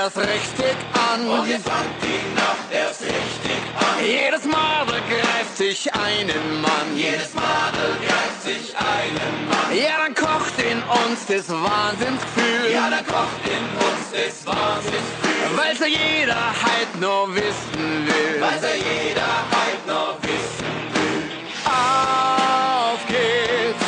Erst 0.07 0.19
richtig 0.19 0.77
an. 1.13 1.29
Und 1.29 1.49
jetzt 1.49 1.69
fängt 1.69 2.03
die 2.03 2.35
Nacht 2.35 2.69
erst 2.71 3.03
richtig 3.03 3.61
an. 3.75 4.05
Jedes 4.05 4.45
Madel 4.45 5.01
greift 5.11 5.57
sich 5.57 5.93
einen 5.95 6.61
Mann. 6.61 6.89
Jedes 6.95 7.35
Madel 7.35 7.97
greift 8.07 8.43
sich 8.43 8.75
einen 8.77 9.49
Mann. 9.49 9.77
Ja, 9.77 9.97
dann 10.05 10.15
kocht 10.15 10.59
in 10.59 10.79
uns 10.83 11.27
das 11.27 11.49
Wahnsinnsgefühl. 11.49 12.73
Ja, 12.73 12.89
dann 12.91 13.07
kocht 13.07 13.43
in 13.45 13.65
uns 13.87 14.05
das 14.13 14.47
Wahnsinnsgefühl. 14.47 15.57
Weil's 15.57 15.81
ja 15.81 15.87
jeder 15.87 16.35
halt 16.37 17.01
nur 17.01 17.35
wissen 17.35 18.07
will. 18.07 18.41
Weil's 18.41 18.63
ja 18.63 18.77
jeder 18.77 19.33
halt 19.51 19.87
nur 19.87 20.17
wissen 20.23 20.75
will. 20.95 21.31
Auf 21.65 23.01
geht's, 23.09 23.87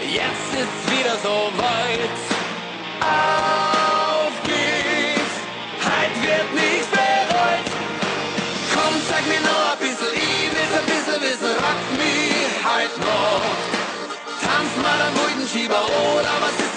jetzt 0.00 0.50
ist's 0.52 0.98
wieder 0.98 1.16
soweit. 1.22 2.10
Auf 3.00 3.79
am 15.72 15.86
Huidenschieber 15.86 16.14
oder 16.14 16.40
was 16.40 16.60
ist 16.60 16.69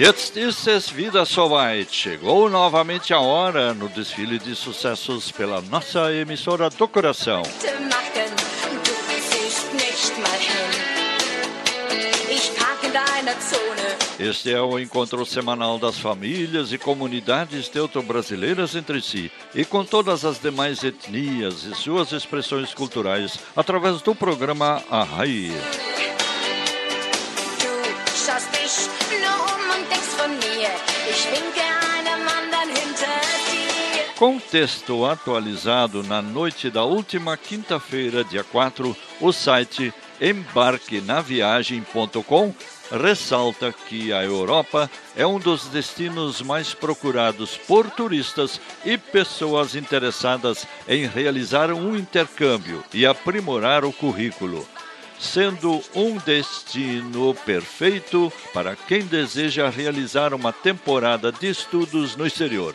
Jetzt 0.00 0.38
ist 0.38 0.66
es 0.66 0.96
wieder 0.96 1.26
soweit. 1.26 1.92
Chegou 1.92 2.48
novamente 2.48 3.12
a 3.12 3.20
hora 3.20 3.74
no 3.74 3.86
desfile 3.86 4.38
de 4.38 4.54
sucessos 4.54 5.30
pela 5.30 5.60
nossa 5.60 6.10
emissora 6.10 6.70
do 6.70 6.88
coração. 6.88 7.42
Este 14.18 14.54
é 14.54 14.62
o 14.62 14.78
encontro 14.78 15.26
semanal 15.26 15.78
das 15.78 15.98
famílias 15.98 16.72
e 16.72 16.78
comunidades 16.78 17.68
teuto-brasileiras 17.68 18.74
entre 18.74 19.02
si 19.02 19.30
e 19.54 19.66
com 19.66 19.84
todas 19.84 20.24
as 20.24 20.38
demais 20.38 20.82
etnias 20.82 21.64
e 21.64 21.74
suas 21.74 22.12
expressões 22.12 22.72
culturais 22.72 23.38
através 23.54 24.00
do 24.00 24.14
programa 24.14 24.82
Arrai. 24.90 25.52
Dir. 31.24 31.50
Contexto 34.16 35.04
atualizado 35.06 36.02
na 36.02 36.20
noite 36.20 36.68
da 36.70 36.84
última 36.84 37.36
quinta-feira, 37.36 38.22
dia 38.22 38.44
4, 38.44 38.94
o 39.20 39.32
site 39.32 39.94
embarquenaviagem.com 40.20 42.54
ressalta 42.90 43.72
que 43.72 44.12
a 44.12 44.22
Europa 44.22 44.90
é 45.16 45.26
um 45.26 45.38
dos 45.38 45.68
destinos 45.68 46.42
mais 46.42 46.74
procurados 46.74 47.56
por 47.56 47.88
turistas 47.88 48.60
e 48.84 48.98
pessoas 48.98 49.74
interessadas 49.74 50.66
em 50.88 51.06
realizar 51.06 51.72
um 51.72 51.96
intercâmbio 51.96 52.84
e 52.92 53.06
aprimorar 53.06 53.84
o 53.84 53.92
currículo, 53.92 54.66
sendo 55.20 55.82
um 55.94 56.16
destino 56.16 57.34
perfeito 57.44 58.32
para 58.54 58.74
quem 58.74 59.02
deseja 59.02 59.68
realizar 59.68 60.32
uma 60.32 60.52
temporada 60.52 61.30
de 61.30 61.48
estudos 61.48 62.16
no 62.16 62.26
exterior. 62.26 62.74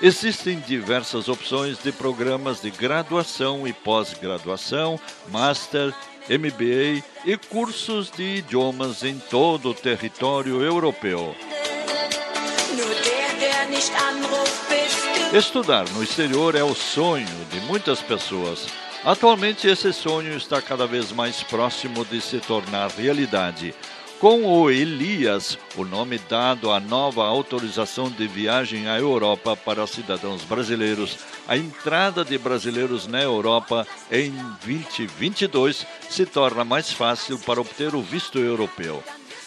Existem 0.00 0.58
diversas 0.60 1.28
opções 1.28 1.82
de 1.82 1.92
programas 1.92 2.62
de 2.62 2.70
graduação 2.70 3.66
e 3.66 3.72
pós-graduação, 3.72 4.98
master, 5.28 5.92
MBA 6.28 7.04
e 7.24 7.36
cursos 7.36 8.10
de 8.10 8.36
idiomas 8.36 9.02
em 9.02 9.18
todo 9.18 9.70
o 9.70 9.74
território 9.74 10.62
europeu. 10.62 11.34
Estudar 15.32 15.88
no 15.90 16.02
exterior 16.02 16.54
é 16.54 16.62
o 16.62 16.74
sonho 16.74 17.26
de 17.50 17.60
muitas 17.60 18.00
pessoas. 18.00 18.66
Atualmente, 19.04 19.66
esse 19.66 19.94
sonho 19.94 20.36
está 20.36 20.60
cada 20.60 20.86
vez 20.86 21.10
mais 21.10 21.42
próximo 21.42 22.04
de 22.04 22.20
se 22.20 22.38
tornar 22.38 22.90
realidade. 22.90 23.74
Com 24.18 24.44
o 24.44 24.70
Elias, 24.70 25.56
o 25.74 25.86
nome 25.86 26.18
dado 26.18 26.70
à 26.70 26.78
nova 26.78 27.24
autorização 27.24 28.10
de 28.10 28.26
viagem 28.26 28.86
à 28.86 28.98
Europa 28.98 29.56
para 29.56 29.86
cidadãos 29.86 30.44
brasileiros, 30.44 31.16
a 31.48 31.56
entrada 31.56 32.22
de 32.22 32.36
brasileiros 32.36 33.06
na 33.06 33.22
Europa 33.22 33.86
em 34.12 34.30
2022 34.62 35.86
se 36.10 36.26
torna 36.26 36.62
mais 36.62 36.92
fácil 36.92 37.38
para 37.38 37.62
obter 37.62 37.94
o 37.94 38.02
visto 38.02 38.38
europeu. 38.38 39.02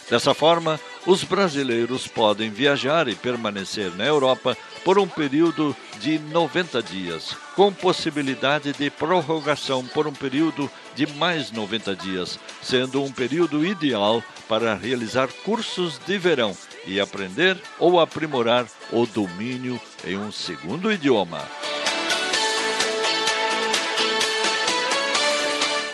Dessa 0.10 0.34
forma, 0.34 0.80
os 1.06 1.24
brasileiros 1.24 2.08
podem 2.08 2.50
viajar 2.50 3.08
e 3.08 3.16
permanecer 3.16 3.92
na 3.96 4.06
Europa 4.06 4.58
por 4.84 5.00
um 5.00 5.08
período 5.08 5.76
de 6.00 6.20
90 6.20 6.84
dias, 6.84 7.36
com 7.56 7.72
possibilidade 7.72 8.74
de 8.74 8.90
prorrogação 8.90 9.86
por 9.86 10.08
um 10.08 10.14
período 10.14 10.70
de 10.94 11.08
mais 11.08 11.52
90 11.52 11.96
dias, 11.96 12.40
sendo 12.62 13.02
um 13.04 13.12
período 13.12 13.66
ideal 13.66 14.24
para 14.48 14.76
realizar 14.76 15.30
cursos 15.44 16.00
de 16.06 16.18
verão 16.18 16.56
e 16.86 17.00
aprender 17.00 17.58
ou 17.80 18.00
aprimorar 18.00 18.66
o 18.92 19.06
domínio 19.06 19.80
em 20.06 20.18
um 20.18 20.32
segundo 20.32 20.92
idioma. 20.92 21.42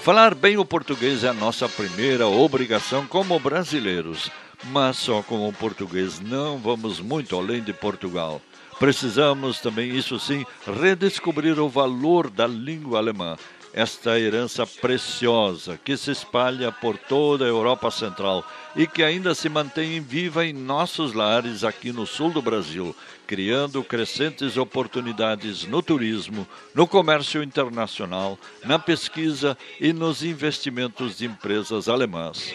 Falar 0.09 0.33
bem 0.33 0.57
o 0.57 0.65
português 0.65 1.23
é 1.23 1.27
a 1.27 1.33
nossa 1.33 1.69
primeira 1.69 2.25
obrigação 2.25 3.05
como 3.05 3.39
brasileiros, 3.39 4.31
mas 4.71 4.97
só 4.97 5.21
com 5.21 5.47
o 5.47 5.53
português 5.53 6.19
não 6.19 6.57
vamos 6.57 6.99
muito 6.99 7.37
além 7.37 7.61
de 7.61 7.73
Portugal. 7.73 8.41
Precisamos 8.79 9.59
também, 9.59 9.95
isso 9.95 10.19
sim, 10.19 10.43
redescobrir 10.65 11.59
o 11.59 11.69
valor 11.69 12.27
da 12.27 12.47
língua 12.47 12.97
alemã, 12.97 13.37
esta 13.73 14.19
herança 14.19 14.65
preciosa 14.65 15.79
que 15.83 15.95
se 15.95 16.11
espalha 16.11 16.71
por 16.71 16.97
toda 16.97 17.45
a 17.45 17.47
Europa 17.47 17.91
Central 17.91 18.43
e 18.75 18.87
que 18.87 19.03
ainda 19.03 19.35
se 19.35 19.49
mantém 19.49 20.01
viva 20.01 20.45
em 20.45 20.53
nossos 20.53 21.13
lares 21.13 21.63
aqui 21.63 21.91
no 21.91 22.05
sul 22.05 22.31
do 22.31 22.41
Brasil, 22.41 22.95
criando 23.27 23.83
crescentes 23.83 24.57
oportunidades 24.57 25.65
no 25.65 25.81
turismo, 25.81 26.47
no 26.73 26.87
comércio 26.87 27.43
internacional, 27.43 28.37
na 28.63 28.79
pesquisa 28.79 29.57
e 29.79 29.93
nos 29.93 30.23
investimentos 30.23 31.17
de 31.17 31.25
empresas 31.25 31.87
alemãs. 31.87 32.53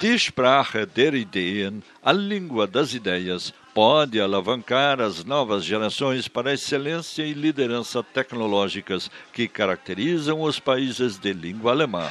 Die 0.00 0.18
Sprache 0.18 0.84
der 0.84 1.14
Ideen, 1.14 1.82
a 2.02 2.12
língua 2.12 2.66
das 2.66 2.92
ideias, 2.92 3.54
pode 3.74 4.20
alavancar 4.20 5.00
as 5.00 5.24
novas 5.24 5.64
gerações 5.64 6.28
para 6.28 6.50
a 6.50 6.54
excelência 6.54 7.24
e 7.24 7.34
liderança 7.34 8.04
tecnológicas 8.04 9.10
que 9.32 9.48
caracterizam 9.48 10.40
os 10.40 10.60
países 10.60 11.18
de 11.18 11.32
língua 11.32 11.72
alemã. 11.72 12.08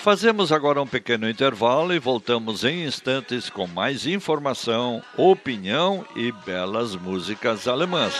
Fazemos 0.00 0.52
agora 0.52 0.82
um 0.82 0.86
pequeno 0.86 1.28
intervalo 1.28 1.92
e 1.94 1.98
voltamos 1.98 2.62
em 2.62 2.84
instantes 2.84 3.48
com 3.48 3.66
mais 3.66 4.06
informação, 4.06 5.02
opinião 5.16 6.04
e 6.14 6.30
belas 6.30 6.94
músicas 6.94 7.66
alemãs. 7.66 8.14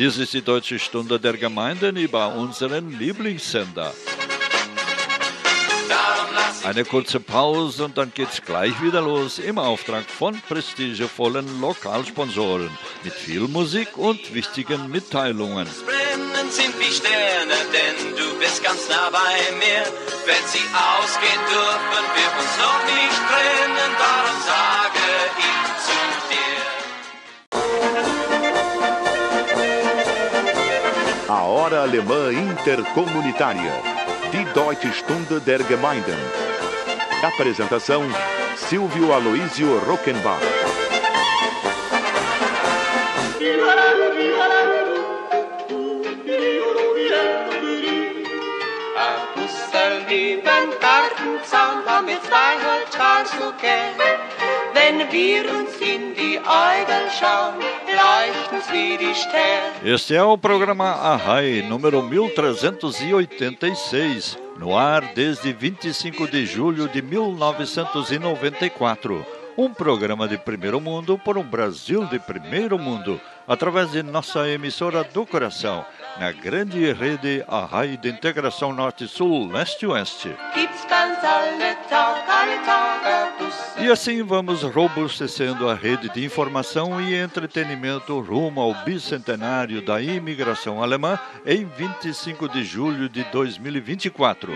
Dies 0.00 0.16
ist 0.16 0.32
die 0.32 0.40
Deutsche 0.40 0.78
Stunde 0.78 1.20
der 1.20 1.34
Gemeinden 1.36 1.94
über 1.98 2.34
unseren 2.34 2.98
Lieblingssender. 2.98 3.92
Eine 6.64 6.86
kurze 6.86 7.20
Pause 7.20 7.84
und 7.84 7.98
dann 7.98 8.10
geht's 8.14 8.40
gleich 8.40 8.72
wieder 8.80 9.02
los 9.02 9.38
im 9.38 9.58
Auftrag 9.58 10.06
von 10.08 10.40
prestigevollen 10.48 11.60
Lokalsponsoren 11.60 12.70
mit 13.04 13.12
viel 13.12 13.40
Musik 13.40 13.98
und 13.98 14.32
wichtigen 14.32 14.90
Mitteilungen. 14.90 15.68
Brennen 15.84 16.50
sind 16.50 16.80
wie 16.80 16.94
Sterne, 16.94 17.58
denn 17.70 18.16
du 18.16 18.38
bist 18.38 18.64
ganz 18.64 18.88
nah 18.88 19.10
bei 19.10 19.54
mir. 19.58 19.84
Wenn 20.24 20.44
sie 20.46 20.64
ausgehen, 20.96 21.42
dürfen 21.52 22.06
wir 22.16 22.30
uns 22.40 22.52
noch 22.56 22.82
nicht 22.88 23.20
trennen, 23.28 23.92
darum 24.00 24.38
sage 24.48 25.04
ich 25.36 25.84
zu 25.84 26.09
Hora 31.60 31.82
Alemã 31.82 32.32
Intercomunitária. 32.32 33.70
Die 34.32 34.46
Deutsche 34.54 34.90
Stunde 34.94 35.40
der 35.40 35.62
Gemeinden. 35.62 36.16
Apresentação: 37.22 38.02
Silvio 38.56 39.12
Aloísio 39.12 39.78
Rockenbach. 39.86 40.40
Wir 43.38 43.60
Este 59.84 60.14
é 60.14 60.22
o 60.22 60.38
programa 60.38 60.86
Arrai, 60.86 61.60
número 61.62 62.02
1386, 62.02 64.38
no 64.56 64.76
ar 64.76 65.12
desde 65.14 65.52
25 65.52 66.28
de 66.28 66.46
julho 66.46 66.88
de 66.88 67.02
1994. 67.02 69.26
Um 69.58 69.74
programa 69.74 70.26
de 70.26 70.38
primeiro 70.38 70.80
mundo 70.80 71.18
por 71.18 71.36
um 71.36 71.44
Brasil 71.44 72.06
de 72.06 72.18
primeiro 72.18 72.78
mundo, 72.78 73.20
através 73.46 73.92
de 73.92 74.02
nossa 74.02 74.48
emissora 74.48 75.04
do 75.04 75.26
coração, 75.26 75.84
na 76.20 76.32
grande 76.32 76.92
rede 76.92 77.42
Arrai 77.48 77.96
de 77.96 78.10
Integração 78.10 78.74
Norte-Sul, 78.74 79.50
Leste-Oeste. 79.50 80.36
E 83.78 83.90
assim 83.90 84.22
vamos 84.22 84.62
robustecendo 84.62 85.66
a 85.66 85.74
rede 85.74 86.10
de 86.10 86.22
informação 86.22 87.00
e 87.00 87.14
entretenimento 87.14 88.20
rumo 88.20 88.60
ao 88.60 88.74
bicentenário 88.84 89.80
da 89.80 90.02
imigração 90.02 90.82
alemã 90.82 91.18
em 91.46 91.64
25 91.64 92.50
de 92.50 92.64
julho 92.64 93.08
de 93.08 93.24
2024. 93.24 94.52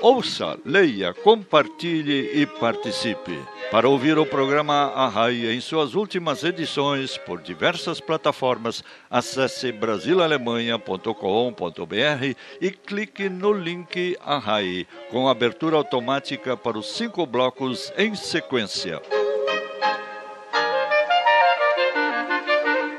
Ouça, 0.00 0.56
leia, 0.64 1.12
compartilhe 1.12 2.30
e 2.40 2.46
participe. 2.46 3.36
Para 3.68 3.88
ouvir 3.88 4.16
o 4.16 4.24
programa 4.24 4.92
Arrai 4.94 5.52
em 5.52 5.60
suas 5.60 5.96
últimas 5.96 6.44
edições 6.44 7.18
por 7.18 7.42
diversas 7.42 8.00
plataformas, 8.00 8.84
acesse 9.10 9.72
brasilalemanha.com.br 9.72 12.36
e 12.60 12.70
clique 12.70 13.28
no 13.28 13.52
link 13.52 14.16
Arrai, 14.24 14.86
com 15.10 15.28
abertura 15.28 15.76
automática 15.76 16.56
para 16.56 16.78
os 16.78 16.92
cinco 16.92 17.26
blocos 17.26 17.92
em 17.98 18.14
sequência. 18.14 19.02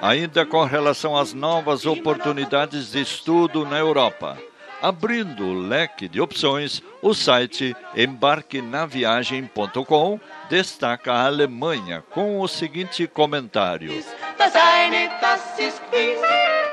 Ainda 0.01 0.45
com 0.45 0.65
relação 0.65 1.15
às 1.15 1.33
novas 1.33 1.85
oportunidades 1.85 2.91
de 2.91 2.99
estudo 3.01 3.65
na 3.65 3.79
Europa. 3.79 4.37
Abrindo 4.81 5.45
o 5.45 5.53
leque 5.53 6.07
de 6.07 6.21
opções, 6.21 6.81
o 7.01 7.13
site 7.13 7.75
embarquenaviagem.com 7.95 10.17
destaca 10.49 11.11
a 11.11 11.25
Alemanha 11.25 12.01
com 12.11 12.39
o 12.39 12.47
seguinte 12.47 13.05
comentário. 13.05 13.91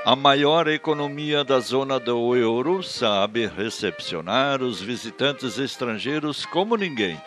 A 0.04 0.14
maior 0.14 0.68
economia 0.68 1.42
da 1.42 1.58
zona 1.58 1.98
do 1.98 2.36
euro 2.36 2.80
sabe 2.80 3.48
recepcionar 3.48 4.62
os 4.62 4.80
visitantes 4.80 5.58
estrangeiros 5.58 6.46
como 6.46 6.76
ninguém, 6.76 7.20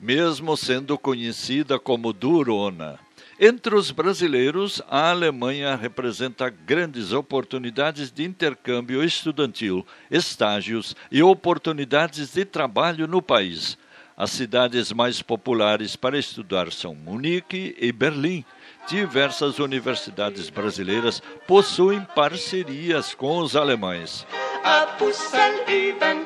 mesmo 0.00 0.56
sendo 0.56 0.98
conhecida 0.98 1.78
como 1.78 2.12
durona. 2.12 2.98
Entre 3.38 3.74
os 3.74 3.90
brasileiros, 3.90 4.80
a 4.88 5.10
Alemanha 5.10 5.74
representa 5.74 6.48
grandes 6.48 7.12
oportunidades 7.12 8.12
de 8.12 8.22
intercâmbio 8.22 9.02
estudantil, 9.02 9.84
estágios 10.08 10.94
e 11.10 11.20
oportunidades 11.20 12.32
de 12.32 12.44
trabalho 12.44 13.08
no 13.08 13.20
país. 13.20 13.76
As 14.16 14.30
cidades 14.30 14.92
mais 14.92 15.20
populares 15.20 15.96
para 15.96 16.16
estudar 16.16 16.70
são 16.70 16.94
Munique 16.94 17.74
e 17.80 17.90
Berlim. 17.90 18.44
Diversas 18.88 19.58
universidades 19.58 20.48
brasileiras 20.48 21.20
possuem 21.48 22.06
parcerias 22.14 23.14
com 23.14 23.38
os 23.38 23.56
alemães. 23.56 24.24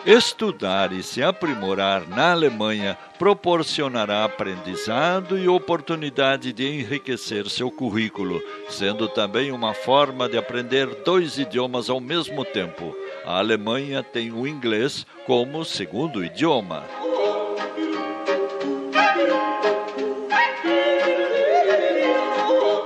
Estudar 0.07 0.93
e 0.93 1.03
se 1.03 1.23
aprimorar 1.23 2.09
na 2.09 2.31
Alemanha 2.33 2.97
proporcionará 3.19 4.25
aprendizado 4.25 5.39
e 5.39 5.49
oportunidade 5.49 6.53
de 6.53 6.67
enriquecer 6.67 7.49
seu 7.49 7.71
currículo, 7.71 8.41
sendo 8.69 9.09
também 9.09 9.51
uma 9.51 9.75
forma 9.75 10.29
de 10.29 10.39
aprender 10.39 10.87
dois 11.05 11.37
idiomas 11.37 11.91
ao 11.91 12.01
mesmo 12.01 12.45
tempo. 12.45 12.97
A 13.27 13.39
Alemanha 13.39 14.03
tem 14.03 14.33
o 14.33 14.47
inglês 14.47 15.05
como 15.27 15.65
segundo 15.65 16.25
idioma. 16.25 16.85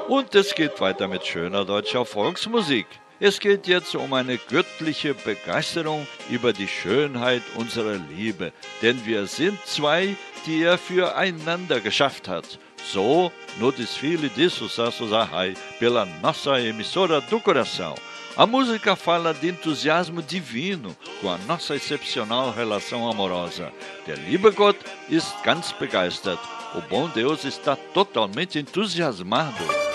Und 0.08 0.34
es 0.34 0.52
geht 0.52 0.78
weiter 0.78 1.08
mit 1.08 1.24
schöner 1.24 1.64
deutscher 1.64 2.04
Volksmusik. 2.04 3.01
Es 3.24 3.38
geht 3.38 3.68
jetzt 3.68 3.94
um 3.94 4.14
eine 4.14 4.37
göttliche 4.37 5.14
Begeisterung 5.14 6.08
über 6.28 6.52
die 6.52 6.66
Schönheit 6.66 7.44
unserer 7.54 8.00
Liebe, 8.16 8.52
denn 8.82 9.06
wir 9.06 9.28
sind 9.28 9.64
zwei, 9.64 10.16
die 10.44 10.64
er 10.64 10.76
füreinander 10.76 11.78
geschafft 11.78 12.26
hat. 12.26 12.58
So, 12.85 13.30
no 13.61 13.70
desfile 13.70 14.28
de 14.28 14.48
sucesso 14.48 15.08
Zahai, 15.08 15.54
pela 15.78 16.04
nossa 16.20 16.58
emissora 16.58 17.20
do 17.20 17.38
coração. 17.38 17.94
A 18.37 18.44
música 18.44 18.96
fala 18.96 19.32
de 19.32 19.50
entusiasmo 19.50 20.20
divino 20.20 20.96
com 21.20 21.30
a 21.30 21.38
nossa 21.46 21.76
excepcional 21.76 22.50
relação 22.50 23.08
amorosa. 23.08 23.72
Der 24.04 24.18
liebe 24.18 24.50
Gott 24.50 24.78
ist 25.08 25.32
ganz 25.44 25.70
begeistert. 25.70 26.40
O 26.74 26.80
bom 26.80 27.08
Deus 27.08 27.44
está 27.44 27.76
totalmente 27.76 28.58
entusiasmado. 28.58 29.91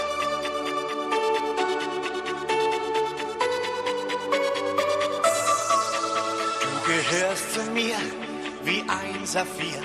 Ein 8.88 9.26
Saphir, 9.26 9.82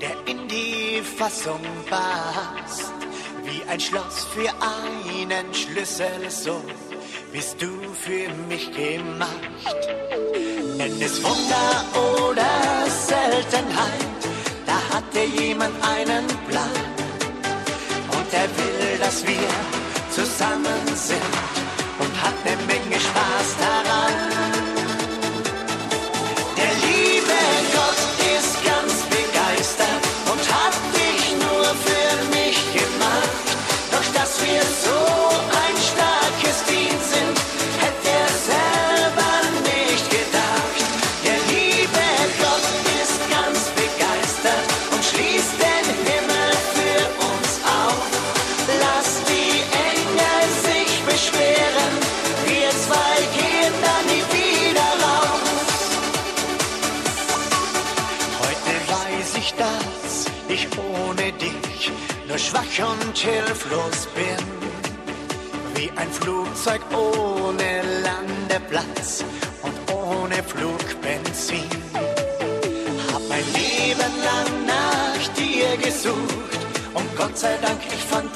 der 0.00 0.14
in 0.26 0.48
die 0.48 1.02
Fassung 1.02 1.60
passt. 1.88 2.92
Wie 3.44 3.62
ein 3.68 3.80
Schloss 3.80 4.26
für 4.34 4.50
einen 4.60 5.52
Schlüssel, 5.54 6.30
so 6.30 6.62
bist 7.32 7.60
du 7.60 7.70
für 7.94 8.28
mich 8.48 8.70
gemacht. 8.72 9.80
Nenn 10.76 11.00
es 11.00 11.22
Wunder 11.22 11.84
oder 12.24 12.86
Seltenheit, 12.88 14.20
da 14.66 14.96
hatte 14.96 15.20
jemand 15.20 15.74
einen 15.82 16.26
Plan. 16.48 16.70
Und 18.16 18.32
er 18.32 18.48
will, 18.58 18.98
dass 18.98 19.26
wir 19.26 19.48
zusammen 20.10 20.86
sind 20.94 21.20
und 21.98 22.22
hat 22.22 22.34
eine 22.44 22.56
Menge 22.66 22.98
Spaß 22.98 23.56
daran. 23.58 24.09
Gesucht 76.02 76.58
und 76.94 77.16
Gott 77.16 77.36
sei 77.36 77.56
Dank, 77.60 77.78
ich 77.86 78.04
fand 78.04 78.29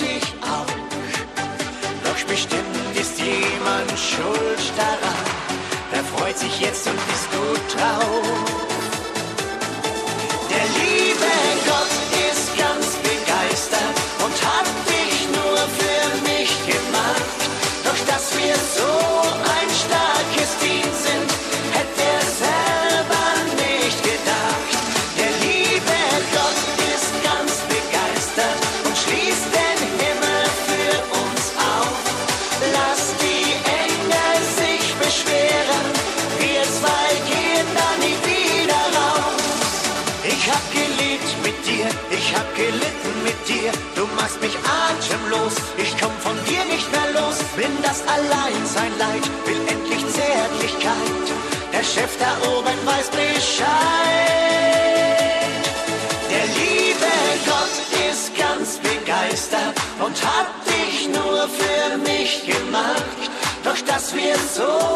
so 64.55 64.94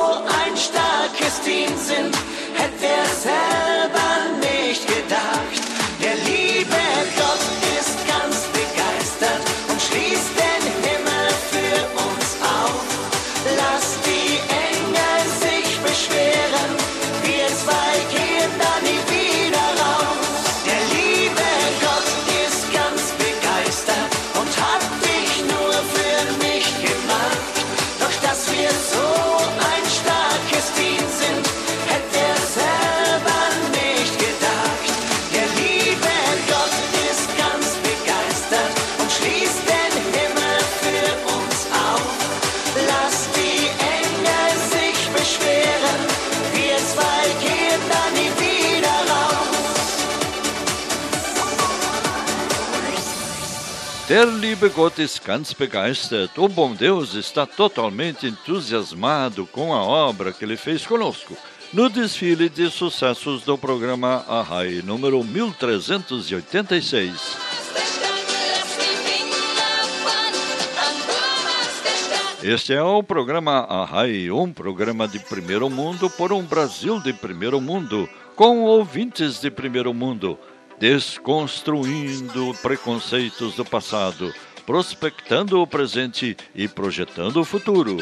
Gott 54.66 55.00
ist 55.00 55.24
ganz 55.24 55.52
begeistert. 55.52 56.36
O 56.36 56.48
bom 56.48 56.74
Deus 56.74 57.14
está 57.14 57.46
totalmente 57.46 58.26
entusiasmado 58.26 59.46
com 59.46 59.72
a 59.72 59.84
obra 59.84 60.32
que 60.32 60.44
ele 60.44 60.56
fez 60.56 60.84
conosco. 60.84 61.36
No 61.72 61.88
desfile 61.88 62.48
de 62.48 62.68
sucessos 62.68 63.44
do 63.44 63.56
programa 63.56 64.24
Arrai 64.26 64.82
número 64.82 65.22
1386. 65.22 67.36
Este 72.42 72.72
é 72.72 72.82
o 72.82 73.00
programa 73.02 73.66
Arrai, 73.68 74.30
um 74.30 74.52
programa 74.52 75.06
de 75.06 75.20
primeiro 75.20 75.70
mundo 75.70 76.10
por 76.10 76.32
um 76.32 76.42
Brasil 76.42 77.00
de 77.00 77.12
primeiro 77.12 77.60
mundo, 77.60 78.08
com 78.34 78.62
ouvintes 78.62 79.40
de 79.40 79.50
primeiro 79.50 79.94
mundo, 79.94 80.36
desconstruindo 80.78 82.54
preconceitos 82.62 83.54
do 83.54 83.64
passado, 83.64 84.32
prospectando 84.68 85.62
o 85.62 85.66
presente 85.66 86.36
e 86.54 86.68
projetando 86.68 87.38
o 87.38 87.44
futuro. 87.44 87.96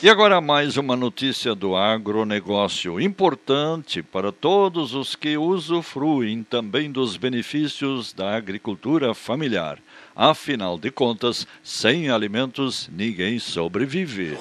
E 0.00 0.08
agora 0.08 0.40
mais 0.40 0.76
uma 0.76 0.94
notícia 0.94 1.52
do 1.52 1.74
agronegócio, 1.74 3.00
importante 3.00 4.00
para 4.00 4.30
todos 4.30 4.94
os 4.94 5.16
que 5.16 5.36
usufruem 5.36 6.44
também 6.44 6.92
dos 6.92 7.16
benefícios 7.16 8.12
da 8.12 8.36
agricultura 8.36 9.12
familiar. 9.14 9.80
Afinal 10.14 10.78
de 10.78 10.92
contas, 10.92 11.44
sem 11.60 12.08
alimentos 12.08 12.88
ninguém 12.92 13.40
sobrevive. 13.40 14.38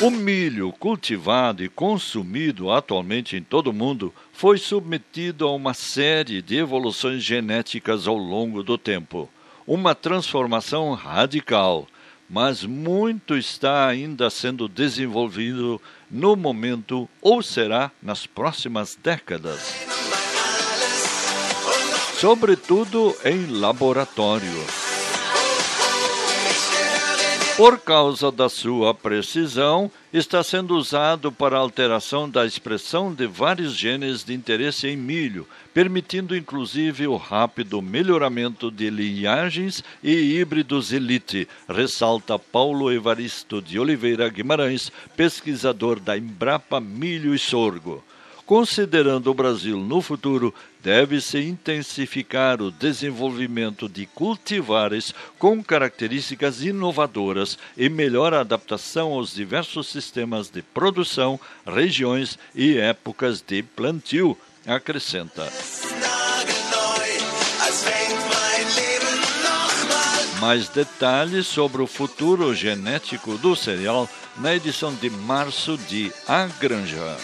O 0.00 0.10
milho 0.12 0.70
cultivado 0.70 1.64
e 1.64 1.68
consumido 1.68 2.70
atualmente 2.70 3.36
em 3.36 3.42
todo 3.42 3.70
o 3.70 3.72
mundo 3.72 4.14
foi 4.32 4.56
submetido 4.56 5.44
a 5.44 5.52
uma 5.52 5.74
série 5.74 6.40
de 6.40 6.56
evoluções 6.56 7.24
genéticas 7.24 8.06
ao 8.06 8.16
longo 8.16 8.62
do 8.62 8.78
tempo. 8.78 9.28
Uma 9.66 9.96
transformação 9.96 10.94
radical, 10.94 11.88
mas 12.30 12.62
muito 12.62 13.36
está 13.36 13.88
ainda 13.88 14.30
sendo 14.30 14.68
desenvolvido 14.68 15.82
no 16.08 16.36
momento 16.36 17.08
ou 17.20 17.42
será 17.42 17.90
nas 18.00 18.24
próximas 18.24 18.96
décadas. 19.02 19.74
Sobretudo 22.20 23.16
em 23.24 23.46
laboratório. 23.46 24.87
Por 27.58 27.80
causa 27.80 28.30
da 28.30 28.48
sua 28.48 28.94
precisão, 28.94 29.90
está 30.12 30.44
sendo 30.44 30.76
usado 30.76 31.32
para 31.32 31.58
alteração 31.58 32.30
da 32.30 32.46
expressão 32.46 33.12
de 33.12 33.26
vários 33.26 33.74
genes 33.74 34.22
de 34.22 34.32
interesse 34.32 34.86
em 34.86 34.96
milho, 34.96 35.44
permitindo 35.74 36.36
inclusive 36.36 37.08
o 37.08 37.16
rápido 37.16 37.82
melhoramento 37.82 38.70
de 38.70 38.88
linhagens 38.90 39.82
e 40.04 40.38
híbridos 40.38 40.92
elite, 40.92 41.48
ressalta 41.68 42.38
Paulo 42.38 42.92
Evaristo 42.92 43.60
de 43.60 43.76
Oliveira 43.76 44.28
Guimarães, 44.28 44.92
pesquisador 45.16 45.98
da 45.98 46.16
Embrapa 46.16 46.78
Milho 46.78 47.34
e 47.34 47.40
Sorgo. 47.40 48.04
Considerando 48.46 49.30
o 49.30 49.34
Brasil 49.34 49.76
no 49.76 50.00
futuro, 50.00 50.54
deve-se 50.82 51.38
intensificar 51.38 52.62
o 52.62 52.70
desenvolvimento 52.70 53.88
de 53.88 54.06
cultivares 54.06 55.14
com 55.38 55.62
características 55.62 56.62
inovadoras 56.62 57.58
e 57.76 57.88
melhor 57.88 58.32
adaptação 58.34 59.12
aos 59.12 59.34
diversos 59.34 59.88
sistemas 59.88 60.48
de 60.48 60.62
produção, 60.62 61.38
regiões 61.66 62.38
e 62.54 62.78
épocas 62.78 63.42
de 63.46 63.62
plantio, 63.62 64.36
acrescenta. 64.66 65.50
Mais 70.40 70.68
detalhes 70.68 71.48
sobre 71.48 71.82
o 71.82 71.86
futuro 71.86 72.54
genético 72.54 73.36
do 73.38 73.56
cereal 73.56 74.08
na 74.36 74.54
edição 74.54 74.94
de 74.94 75.10
março 75.10 75.76
de 75.76 76.12
A 76.28 76.46
Granja. 76.60 77.16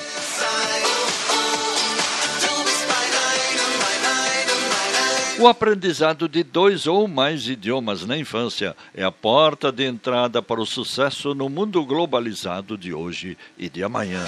O 5.38 5.49
aprendizado 5.49 6.29
de 6.29 6.44
dois 6.44 6.87
ou 6.87 7.09
mais 7.09 7.49
idiomas 7.49 8.07
na 8.07 8.16
infância 8.16 8.77
é 8.94 9.03
a 9.03 9.11
porta 9.11 9.73
de 9.73 9.85
entrada 9.85 10.40
para 10.40 10.61
o 10.61 10.66
sucesso 10.66 11.35
no 11.35 11.49
mundo 11.49 11.85
globalizado 11.85 12.79
de 12.79 12.94
hoje 12.94 13.37
e 13.59 13.68
de 13.68 13.83
amanhã. 13.83 14.25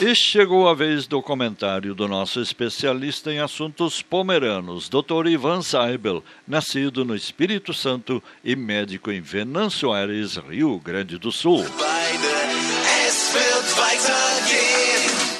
E 0.00 0.14
chegou 0.14 0.68
a 0.68 0.74
vez 0.74 1.08
do 1.08 1.20
comentário 1.20 1.92
do 1.92 2.06
nosso 2.06 2.40
especialista 2.40 3.32
em 3.32 3.40
assuntos 3.40 4.00
pomeranos, 4.00 4.88
Dr. 4.88 5.26
Ivan 5.26 5.60
Seibel, 5.60 6.22
nascido 6.46 7.04
no 7.04 7.16
Espírito 7.16 7.74
Santo 7.74 8.22
e 8.44 8.54
médico 8.54 9.10
em 9.10 9.20
Venâncio 9.20 9.92
Aires, 9.92 10.36
Rio 10.36 10.78
Grande 10.78 11.18
do 11.18 11.32
Sul. 11.32 11.64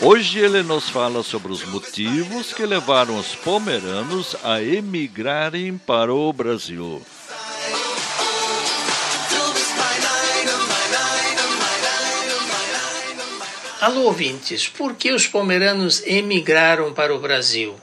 Hoje 0.00 0.38
ele 0.38 0.62
nos 0.62 0.88
fala 0.88 1.22
sobre 1.22 1.52
os 1.52 1.64
motivos 1.64 2.52
que 2.52 2.64
levaram 2.64 3.18
os 3.18 3.34
pomeranos 3.34 4.36
a 4.44 4.62
emigrarem 4.62 5.76
para 5.76 6.14
o 6.14 6.32
Brasil. 6.32 7.02
Alô, 13.80 14.02
ouvintes, 14.02 14.68
por 14.68 14.94
que 14.94 15.12
os 15.12 15.26
pomeranos 15.26 16.02
emigraram 16.04 16.92
para 16.92 17.14
o 17.14 17.18
Brasil? 17.18 17.74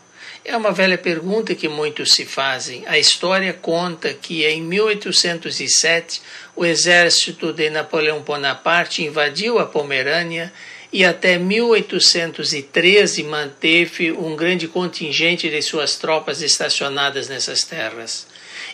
É 0.48 0.56
uma 0.56 0.72
velha 0.72 0.96
pergunta 0.96 1.56
que 1.56 1.68
muitos 1.68 2.14
se 2.14 2.24
fazem. 2.24 2.84
A 2.86 3.00
história 3.00 3.52
conta 3.52 4.14
que 4.14 4.46
em 4.46 4.62
1807 4.62 6.22
o 6.56 6.64
exército 6.64 7.52
de 7.52 7.72
Napoleão 7.72 8.22
Bonaparte 8.22 9.04
invadiu 9.04 9.58
a 9.58 9.66
Pomerânia 9.66 10.54
e 10.94 11.04
até 11.04 11.40
1813 11.40 13.24
manteve 13.24 14.12
um 14.12 14.36
grande 14.36 14.68
contingente 14.68 15.50
de 15.50 15.64
suas 15.64 15.96
tropas 15.96 16.44
estacionadas 16.44 17.28
nessas 17.28 17.64
terras. 17.64 18.28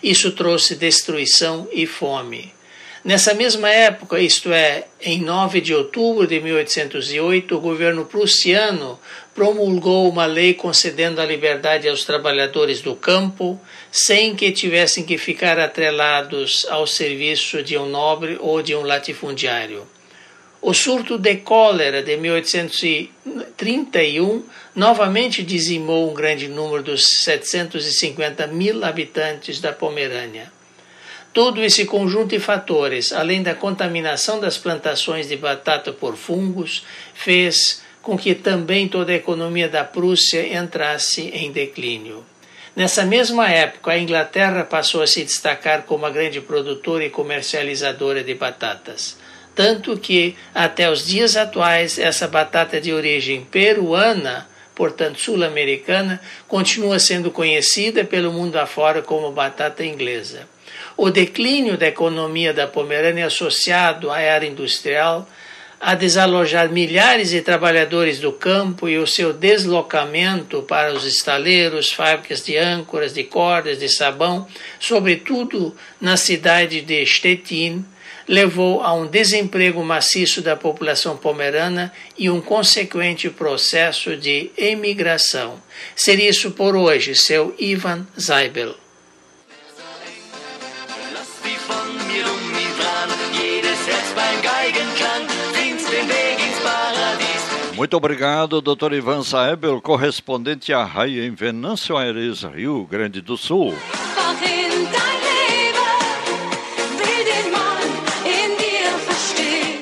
Isso 0.03 0.33
trouxe 0.33 0.75
destruição 0.75 1.69
e 1.71 1.87
fome. 1.87 2.53
Nessa 3.03 3.33
mesma 3.33 3.67
época, 3.67 4.19
isto 4.19 4.53
é, 4.53 4.85
em 5.01 5.21
9 5.21 5.59
de 5.59 5.73
outubro 5.73 6.27
de 6.27 6.39
1808, 6.39 7.55
o 7.55 7.59
governo 7.59 8.05
prussiano 8.05 8.99
promulgou 9.33 10.07
uma 10.07 10.27
lei 10.27 10.53
concedendo 10.53 11.19
a 11.19 11.25
liberdade 11.25 11.89
aos 11.89 12.05
trabalhadores 12.05 12.79
do 12.79 12.95
campo, 12.95 13.59
sem 13.91 14.35
que 14.35 14.51
tivessem 14.51 15.03
que 15.03 15.17
ficar 15.17 15.57
atrelados 15.57 16.63
ao 16.69 16.85
serviço 16.85 17.63
de 17.63 17.75
um 17.75 17.87
nobre 17.87 18.37
ou 18.39 18.61
de 18.61 18.75
um 18.75 18.83
latifundiário. 18.83 19.87
O 20.61 20.75
surto 20.75 21.17
de 21.17 21.37
cólera 21.37 22.03
de 22.03 22.15
1831 22.17 24.43
novamente 24.75 25.41
dizimou 25.41 26.11
um 26.11 26.13
grande 26.13 26.47
número 26.47 26.83
dos 26.83 27.23
750 27.23 28.45
mil 28.45 28.85
habitantes 28.85 29.59
da 29.59 29.73
Pomerânia. 29.73 30.60
Todo 31.33 31.63
esse 31.63 31.85
conjunto 31.85 32.31
de 32.31 32.39
fatores, 32.39 33.13
além 33.13 33.41
da 33.41 33.55
contaminação 33.55 34.39
das 34.39 34.57
plantações 34.57 35.29
de 35.29 35.37
batata 35.37 35.93
por 35.93 36.17
fungos, 36.17 36.85
fez 37.13 37.81
com 38.01 38.17
que 38.17 38.35
também 38.35 38.87
toda 38.87 39.13
a 39.13 39.15
economia 39.15 39.69
da 39.69 39.85
Prússia 39.85 40.57
entrasse 40.57 41.29
em 41.33 41.49
declínio. 41.49 42.25
Nessa 42.75 43.05
mesma 43.05 43.49
época, 43.49 43.91
a 43.91 43.99
Inglaterra 43.99 44.65
passou 44.65 45.01
a 45.01 45.07
se 45.07 45.23
destacar 45.23 45.83
como 45.83 46.05
a 46.05 46.09
grande 46.09 46.41
produtora 46.41 47.05
e 47.05 47.09
comercializadora 47.09 48.23
de 48.23 48.33
batatas. 48.33 49.17
Tanto 49.55 49.97
que, 49.97 50.35
até 50.53 50.89
os 50.89 51.05
dias 51.05 51.37
atuais, 51.37 51.97
essa 51.97 52.27
batata 52.27 52.81
de 52.81 52.91
origem 52.91 53.45
peruana, 53.45 54.49
portanto 54.73 55.19
sul-americana, 55.19 56.19
continua 56.47 56.99
sendo 56.99 57.31
conhecida 57.31 58.03
pelo 58.03 58.33
mundo 58.33 58.57
afora 58.57 59.01
como 59.01 59.31
batata 59.31 59.85
inglesa. 59.85 60.47
O 61.03 61.09
declínio 61.09 61.79
da 61.79 61.87
economia 61.87 62.53
da 62.53 62.67
Pomerânia 62.67 63.25
associado 63.25 64.11
à 64.11 64.19
era 64.19 64.45
industrial, 64.45 65.27
a 65.79 65.95
desalojar 65.95 66.69
milhares 66.69 67.31
de 67.31 67.41
trabalhadores 67.41 68.19
do 68.19 68.31
campo 68.31 68.87
e 68.87 68.99
o 68.99 69.07
seu 69.07 69.33
deslocamento 69.33 70.61
para 70.61 70.93
os 70.93 71.03
estaleiros, 71.03 71.91
fábricas 71.91 72.45
de 72.45 72.55
âncoras, 72.55 73.15
de 73.15 73.23
cordas, 73.23 73.79
de 73.79 73.89
sabão, 73.89 74.47
sobretudo 74.79 75.75
na 75.99 76.17
cidade 76.17 76.81
de 76.81 77.03
Stettin, 77.03 77.83
levou 78.27 78.83
a 78.83 78.93
um 78.93 79.07
desemprego 79.07 79.83
maciço 79.83 80.39
da 80.39 80.55
população 80.55 81.17
pomerana 81.17 81.91
e 82.15 82.29
um 82.29 82.39
consequente 82.39 83.27
processo 83.27 84.15
de 84.15 84.51
emigração. 84.55 85.59
Seria 85.95 86.29
isso 86.29 86.51
por 86.51 86.75
hoje, 86.75 87.15
seu 87.15 87.55
Ivan 87.57 88.05
Zeibel. 88.19 88.80
Muito 97.81 97.97
obrigado, 97.97 98.61
Dr. 98.61 98.93
Ivan 98.93 99.23
Saebel, 99.23 99.81
correspondente 99.81 100.71
à 100.71 100.85
Raia 100.85 101.25
em 101.25 101.31
Venâncio 101.31 101.97
Aires, 101.97 102.43
Rio 102.43 102.85
Grande 102.85 103.21
do 103.21 103.35
Sul. 103.35 103.73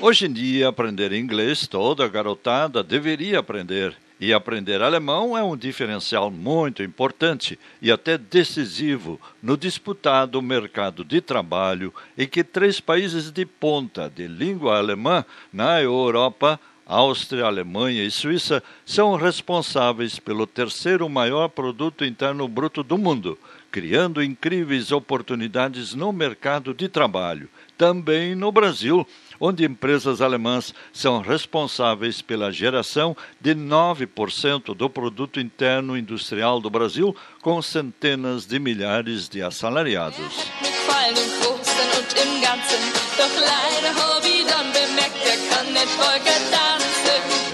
Hoje 0.01 0.27
em 0.27 0.31
dia, 0.31 0.69
aprender 0.69 1.11
inglês 1.11 1.67
toda 1.67 2.07
garotada 2.07 2.81
deveria 2.81 3.39
aprender. 3.39 3.93
E 4.17 4.33
aprender 4.33 4.81
alemão 4.81 5.37
é 5.37 5.43
um 5.43 5.57
diferencial 5.57 6.31
muito 6.31 6.81
importante 6.81 7.59
e 7.81 7.91
até 7.91 8.17
decisivo 8.17 9.19
no 9.43 9.57
disputado 9.57 10.41
mercado 10.41 11.03
de 11.03 11.19
trabalho 11.19 11.93
em 12.17 12.27
que 12.27 12.43
três 12.43 12.79
países 12.79 13.29
de 13.29 13.45
ponta 13.45 14.09
de 14.13 14.25
língua 14.27 14.77
alemã 14.77 15.23
na 15.51 15.81
Europa 15.81 16.59
Áustria, 16.89 17.45
Alemanha 17.45 18.03
e 18.03 18.09
Suíça 18.09 18.63
são 18.83 19.15
responsáveis 19.15 20.17
pelo 20.17 20.47
terceiro 20.47 21.07
maior 21.07 21.47
produto 21.47 22.03
interno 22.03 22.47
bruto 22.47 22.81
do 22.81 22.97
mundo, 22.97 23.37
criando 23.71 24.23
incríveis 24.23 24.91
oportunidades 24.91 25.93
no 25.93 26.11
mercado 26.11 26.73
de 26.73 26.89
trabalho. 26.89 27.47
Também 27.77 28.33
no 28.33 28.51
Brasil, 28.51 29.07
onde 29.39 29.63
empresas 29.63 30.19
alemãs 30.19 30.73
são 30.91 31.21
responsáveis 31.21 32.23
pela 32.23 32.51
geração 32.51 33.15
de 33.39 33.53
9% 33.53 34.75
do 34.75 34.89
produto 34.89 35.39
interno 35.39 35.95
industrial 35.95 36.59
do 36.59 36.71
Brasil, 36.71 37.15
com 37.39 37.61
centenas 37.61 38.47
de 38.47 38.57
milhares 38.57 39.29
de 39.29 39.43
assalariados. 39.43 40.49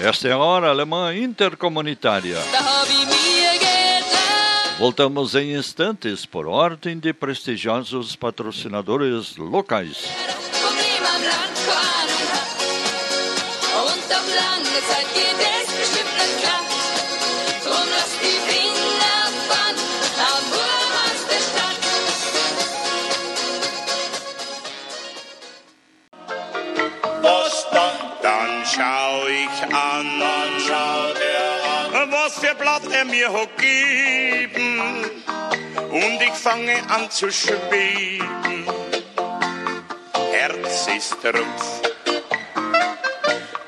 Esta 0.06 0.28
é 0.28 0.32
a 0.32 0.38
hora 0.38 0.68
alemã 0.68 1.12
intercomunitária. 1.16 2.36
Voltamos 4.78 5.34
em 5.34 5.56
instantes 5.56 6.24
por 6.24 6.46
ordem 6.46 6.96
de 6.96 7.12
prestigiosos 7.12 8.14
patrocinadores 8.14 9.36
locais. 9.36 10.08
Schau 28.76 29.26
ich 29.26 29.62
an, 29.74 30.06
dann 30.20 30.52
schaut 30.66 31.18
er 31.18 32.02
an, 32.02 32.12
was 32.12 32.38
für 32.38 32.54
Blatt 32.54 32.82
er 32.92 33.04
mir 33.04 33.32
hat 33.32 33.56
gegeben. 33.56 34.80
Und 35.90 36.20
ich 36.20 36.34
fange 36.34 36.76
an 36.88 37.10
zu 37.10 37.30
schweben. 37.30 38.66
Herz 40.32 40.88
ist 40.94 41.16
Rupf. 41.24 41.66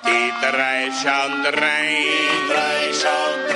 Die 0.05 0.33
drei 0.43 0.91
schauen 1.03 1.43
drei, 1.43 1.89
drei 2.51 2.93
schauen 2.93 3.48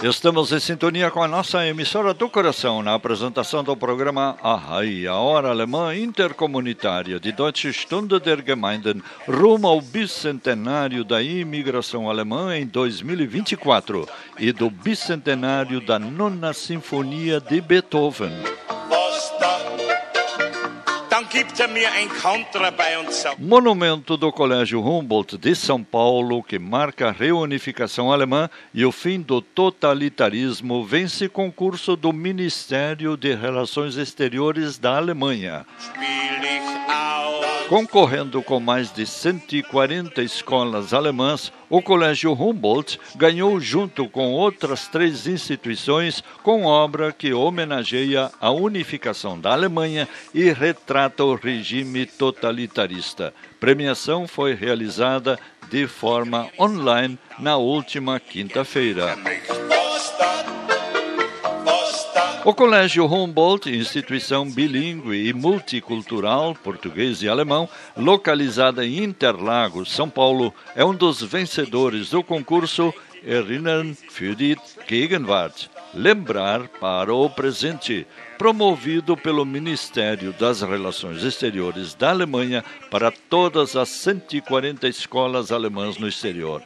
Estamos 0.00 0.52
em 0.52 0.60
sintonia 0.60 1.10
com 1.10 1.20
a 1.20 1.26
nossa 1.26 1.66
emissora 1.66 2.14
do 2.14 2.28
coração 2.30 2.84
na 2.84 2.94
apresentação 2.94 3.64
do 3.64 3.76
programa 3.76 4.36
a 4.40 5.14
hora 5.16 5.48
alemã 5.48 5.92
intercomunitária 5.96 7.18
de 7.18 7.32
Deutsche 7.32 7.72
Stunde 7.72 8.20
der 8.20 8.44
Gemeinden, 8.46 9.02
rumo 9.26 9.66
ao 9.66 9.80
bicentenário 9.80 11.02
da 11.02 11.20
imigração 11.20 12.08
alemã 12.08 12.56
em 12.56 12.64
2024 12.64 14.08
e 14.38 14.52
do 14.52 14.70
bicentenário 14.70 15.80
da 15.80 15.98
nona 15.98 16.52
sinfonia 16.52 17.40
de 17.40 17.60
Beethoven. 17.60 18.32
Monumento 23.38 24.16
do 24.16 24.30
Colégio 24.30 24.80
Humboldt 24.80 25.36
de 25.36 25.54
São 25.56 25.82
Paulo, 25.82 26.42
que 26.42 26.58
marca 26.58 27.08
a 27.08 27.12
reunificação 27.12 28.12
alemã 28.12 28.48
e 28.72 28.84
o 28.84 28.92
fim 28.92 29.20
do 29.20 29.42
totalitarismo, 29.42 30.84
vence 30.84 31.28
concurso 31.28 31.96
do 31.96 32.12
Ministério 32.12 33.16
de 33.16 33.34
Relações 33.34 33.96
Exteriores 33.96 34.78
da 34.78 34.96
Alemanha. 34.96 35.66
Concorrendo 37.68 38.42
com 38.42 38.58
mais 38.60 38.90
de 38.90 39.04
140 39.04 40.22
escolas 40.22 40.94
alemãs, 40.94 41.52
o 41.70 41.82
Colégio 41.82 42.32
Humboldt 42.32 42.98
ganhou, 43.16 43.60
junto 43.60 44.08
com 44.08 44.32
outras 44.32 44.88
três 44.88 45.26
instituições, 45.26 46.22
com 46.42 46.64
obra 46.64 47.12
que 47.12 47.32
homenageia 47.32 48.30
a 48.40 48.50
unificação 48.50 49.38
da 49.38 49.52
Alemanha 49.52 50.08
e 50.34 50.50
retrata 50.50 51.24
o 51.24 51.34
regime 51.34 52.06
totalitarista. 52.06 53.34
Premiação 53.60 54.26
foi 54.26 54.54
realizada 54.54 55.38
de 55.70 55.86
forma 55.86 56.48
online 56.58 57.18
na 57.38 57.56
última 57.56 58.18
quinta-feira. 58.18 59.16
O 62.44 62.54
Colégio 62.54 63.04
Humboldt, 63.04 63.68
instituição 63.68 64.48
bilíngue 64.48 65.28
e 65.28 65.32
multicultural, 65.32 66.54
português 66.54 67.22
e 67.22 67.28
alemão, 67.28 67.68
localizada 67.96 68.86
em 68.86 69.02
Interlagos, 69.02 69.90
São 69.90 70.08
Paulo, 70.08 70.54
é 70.74 70.84
um 70.84 70.94
dos 70.94 71.20
vencedores 71.20 72.10
do 72.10 72.22
concurso 72.22 72.94
Erinnern 73.24 73.94
für 74.08 74.34
die 74.36 74.56
Gegenwart, 74.86 75.68
Lembrar 75.94 76.68
para 76.68 77.12
o 77.14 77.28
Presente, 77.30 78.06
promovido 78.36 79.16
pelo 79.16 79.44
Ministério 79.44 80.32
das 80.32 80.60
Relações 80.60 81.24
Exteriores 81.24 81.94
da 81.94 82.10
Alemanha 82.10 82.62
para 82.90 83.10
todas 83.10 83.74
as 83.74 83.88
140 83.88 84.86
escolas 84.86 85.50
alemãs 85.50 85.96
no 85.96 86.06
exterior. 86.06 86.62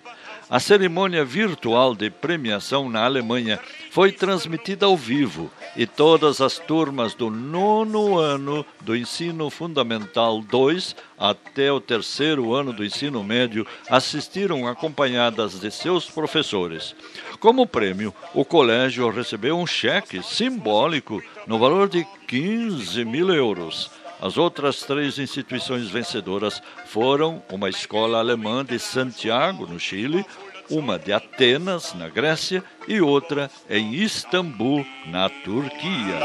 A 0.52 0.60
cerimônia 0.60 1.24
virtual 1.24 1.94
de 1.94 2.10
premiação 2.10 2.86
na 2.86 3.06
Alemanha 3.06 3.58
foi 3.90 4.12
transmitida 4.12 4.84
ao 4.84 4.94
vivo 4.94 5.50
e 5.74 5.86
todas 5.86 6.42
as 6.42 6.58
turmas 6.58 7.14
do 7.14 7.30
nono 7.30 8.18
ano 8.18 8.62
do 8.82 8.94
ensino 8.94 9.48
fundamental 9.48 10.42
2 10.42 10.94
até 11.18 11.72
o 11.72 11.80
terceiro 11.80 12.52
ano 12.52 12.70
do 12.70 12.84
ensino 12.84 13.24
médio 13.24 13.66
assistiram 13.88 14.68
acompanhadas 14.68 15.58
de 15.58 15.70
seus 15.70 16.10
professores. 16.10 16.94
Como 17.40 17.66
prêmio, 17.66 18.12
o 18.34 18.44
colégio 18.44 19.08
recebeu 19.08 19.56
um 19.56 19.66
cheque 19.66 20.22
simbólico 20.22 21.22
no 21.46 21.58
valor 21.58 21.88
de 21.88 22.06
15 22.28 23.06
mil 23.06 23.32
euros. 23.32 23.90
As 24.22 24.38
outras 24.38 24.82
três 24.82 25.18
instituições 25.18 25.90
vencedoras 25.90 26.62
foram 26.86 27.42
uma 27.50 27.68
escola 27.68 28.20
alemã 28.20 28.64
de 28.64 28.78
Santiago, 28.78 29.66
no 29.66 29.80
Chile, 29.80 30.24
uma 30.70 30.96
de 30.96 31.12
Atenas, 31.12 31.92
na 31.92 32.08
Grécia, 32.08 32.62
e 32.86 33.00
outra 33.00 33.50
em 33.68 33.94
Istambul, 33.94 34.86
na 35.06 35.28
Turquia. 35.28 36.20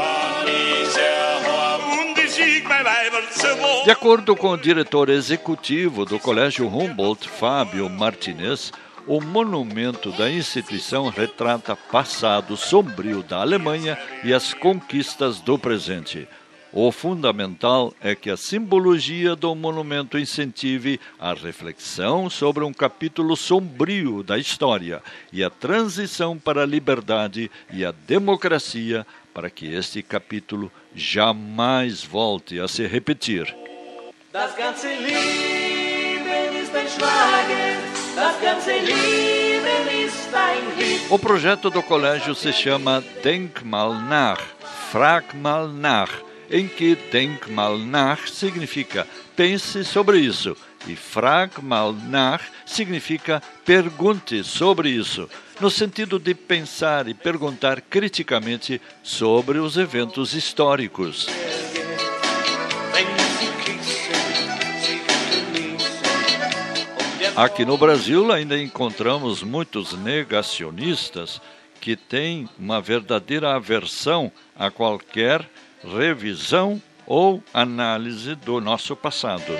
De 3.84 3.90
acordo 3.90 4.36
com 4.36 4.50
o 4.50 4.56
diretor 4.56 5.08
executivo 5.08 6.04
do 6.04 6.20
Colégio 6.20 6.68
Humboldt, 6.68 7.28
Fábio 7.28 7.90
Martinez, 7.90 8.72
o 9.08 9.20
monumento 9.20 10.12
da 10.12 10.30
instituição 10.30 11.08
retrata 11.08 11.74
passado 11.74 12.56
sombrio 12.56 13.24
da 13.24 13.40
Alemanha 13.40 13.98
e 14.22 14.32
as 14.32 14.54
conquistas 14.54 15.40
do 15.40 15.58
presente. 15.58 16.28
O 16.72 16.92
fundamental 16.92 17.94
é 18.00 18.14
que 18.14 18.30
a 18.30 18.36
simbologia 18.36 19.34
do 19.34 19.54
monumento 19.54 20.18
incentive 20.18 21.00
a 21.18 21.32
reflexão 21.32 22.28
sobre 22.28 22.62
um 22.62 22.74
capítulo 22.74 23.36
sombrio 23.36 24.22
da 24.22 24.36
história 24.36 25.02
e 25.32 25.42
a 25.42 25.48
transição 25.48 26.36
para 26.38 26.62
a 26.62 26.66
liberdade 26.66 27.50
e 27.72 27.86
a 27.86 27.92
democracia 28.06 29.06
para 29.32 29.48
que 29.48 29.72
este 29.72 30.02
capítulo 30.02 30.70
jamais 30.94 32.04
volte 32.04 32.60
a 32.60 32.68
se 32.68 32.86
repetir. 32.86 33.54
Das 34.30 34.54
ganze 34.54 34.88
Leben 34.88 36.54
ist 36.62 36.74
ein 36.74 36.86
Schlager, 36.86 37.78
das 38.14 38.40
ganze 38.42 38.72
Leben 38.72 40.04
ist 40.04 40.34
ein 40.34 40.76
Lied. 40.76 41.10
O 41.10 41.18
projeto 41.18 41.70
do 41.70 41.82
colégio 41.82 42.34
se 42.34 42.52
chama 42.52 43.02
Denkmal 43.22 43.94
nach, 44.02 44.42
Frag 44.92 45.34
mal 45.34 45.68
nach, 45.68 46.27
em 46.50 46.66
que 46.66 46.96
Denkmal 47.10 47.78
nach 47.78 48.28
significa 48.28 49.06
pense 49.36 49.84
sobre 49.84 50.18
isso 50.18 50.56
e 50.86 50.96
Frag 50.96 51.62
mal 51.62 51.92
nach 51.92 52.42
significa 52.64 53.42
pergunte 53.64 54.42
sobre 54.44 54.90
isso, 54.90 55.28
no 55.60 55.70
sentido 55.70 56.18
de 56.18 56.34
pensar 56.34 57.08
e 57.08 57.14
perguntar 57.14 57.80
criticamente 57.80 58.80
sobre 59.02 59.58
os 59.58 59.76
eventos 59.76 60.34
históricos. 60.34 61.26
Aqui 67.36 67.64
no 67.64 67.78
Brasil 67.78 68.32
ainda 68.32 68.58
encontramos 68.58 69.42
muitos 69.42 69.92
negacionistas 69.92 71.40
que 71.80 71.94
têm 71.94 72.48
uma 72.58 72.80
verdadeira 72.80 73.54
aversão 73.54 74.32
a 74.56 74.70
qualquer 74.72 75.48
revisão 75.84 76.80
ou 77.06 77.42
análise 77.52 78.34
do 78.34 78.60
nosso 78.60 78.94
passado. 78.94 79.52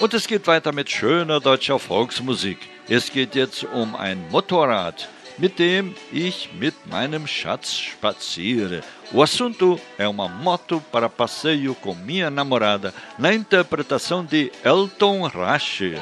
Und 0.00 0.12
es 0.12 0.26
geht 0.26 0.46
weiter 0.46 0.72
mit 0.72 0.90
schöner 0.90 1.40
deutscher 1.40 1.78
Volksmusik. 1.78 2.58
Es 2.88 3.10
geht 3.10 3.34
jetzt 3.34 3.64
um 3.64 3.96
ein 3.96 4.22
Motorrad, 4.30 5.08
mit 5.38 5.58
dem 5.58 5.94
ich 6.12 6.50
mit 6.58 6.74
meinem 6.86 7.26
Schatz 7.26 7.72
spaziere. 7.72 8.82
O 9.12 9.22
assunto 9.22 9.80
é 9.96 10.06
uma 10.06 10.28
moto 10.28 10.82
para 10.92 11.08
passeio 11.08 11.74
com 11.76 11.94
minha 11.94 12.30
namorada, 12.30 12.92
na 13.18 13.32
interpretação 13.32 14.24
de 14.24 14.52
Elton 14.62 15.26
Rush. 15.26 15.94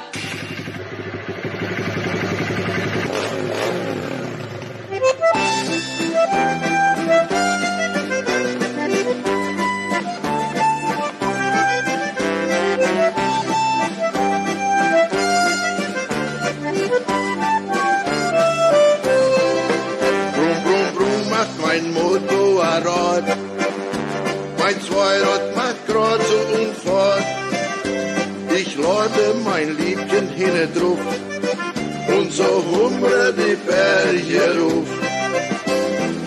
Hinne 30.42 30.66
drauf 30.76 31.04
und 32.16 32.32
so 32.32 32.50
humre 32.70 33.34
die 33.40 33.56
Berge 33.68 34.60
ruf. 34.60 34.90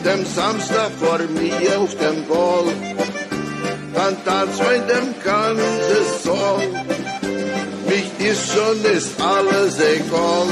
Dem 0.06 0.26
Samstag 0.26 0.92
vor 1.00 1.20
mir 1.38 1.80
auf 1.80 1.94
dem 2.04 2.20
Ball, 2.30 2.68
dann 3.96 4.16
tanzt 4.26 4.62
mein 4.64 4.84
dem 4.88 5.08
ganze 5.24 5.98
Soll. 6.24 6.64
Mich 7.90 8.30
ist 8.30 8.46
schon 8.54 8.78
ist 8.96 9.22
alles 9.22 9.80
egal 9.80 10.48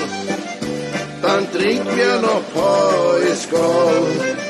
dann 1.24 1.50
trink 1.54 1.86
mir 1.96 2.20
noch 2.22 2.44
Poiskol. 2.54 4.43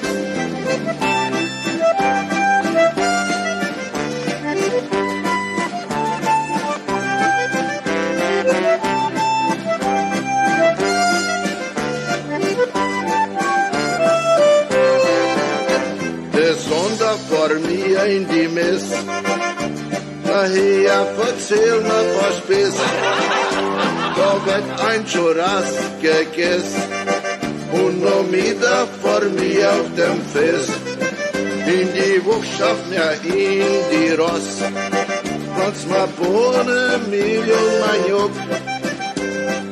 In 18.06 18.28
die 18.28 18.47
Mist. 18.47 18.93
Nachher 20.26 21.08
erzähl 21.28 21.82
mir 21.82 22.06
was 22.20 22.39
bis. 22.47 22.76
Da 24.18 24.45
wird 24.45 24.68
ein 24.89 25.06
Churras 25.06 25.72
gegessen 26.01 26.84
und 27.72 28.01
noch 28.04 28.32
wieder 28.32 28.88
vor 29.01 29.22
mir 29.22 29.70
auf 29.72 29.89
dem 29.95 30.20
Fest. 30.34 30.72
In 31.66 31.89
die 31.93 32.26
Wuchschaft 32.26 32.89
mir 32.89 33.12
in 33.24 33.64
die 33.91 34.12
Ross. 34.14 34.58
Trotz 35.56 35.86
mal 35.88 36.08
Bohnen, 36.20 37.10
Mehl 37.10 37.54
Maniok. 37.82 38.32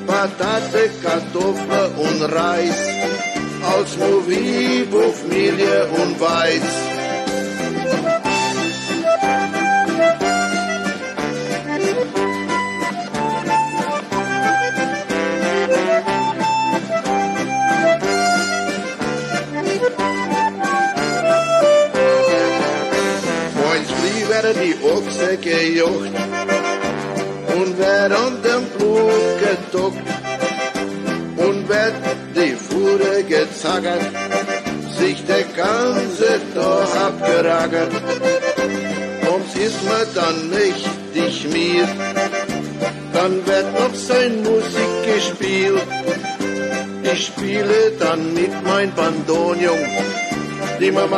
Patate, 0.07 0.89
Kartoffel 1.03 1.91
und 1.97 2.21
Reis. 2.34 2.79
Als 3.75 3.97
Movie, 3.97 4.88
Familie 5.21 5.88
und 5.88 6.19
Weiz. 6.19 6.90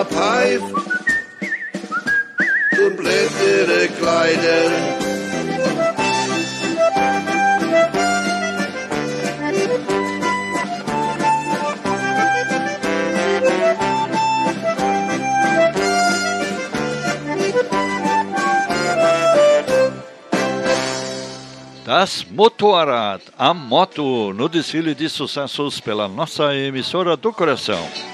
Pfeift 0.02 0.64
und 2.80 2.98
blättere 2.98 3.88
Kleider. 4.00 4.72
Das 21.86 22.26
Motorrad, 22.32 23.22
a 23.38 23.54
moto, 23.54 24.34
no 24.34 24.50
desfile 24.50 24.96
de 24.96 25.08
sucessos 25.08 25.80
pela 25.80 26.08
nossa 26.08 26.56
emissora 26.56 27.16
do 27.16 27.32
coração. 27.32 28.13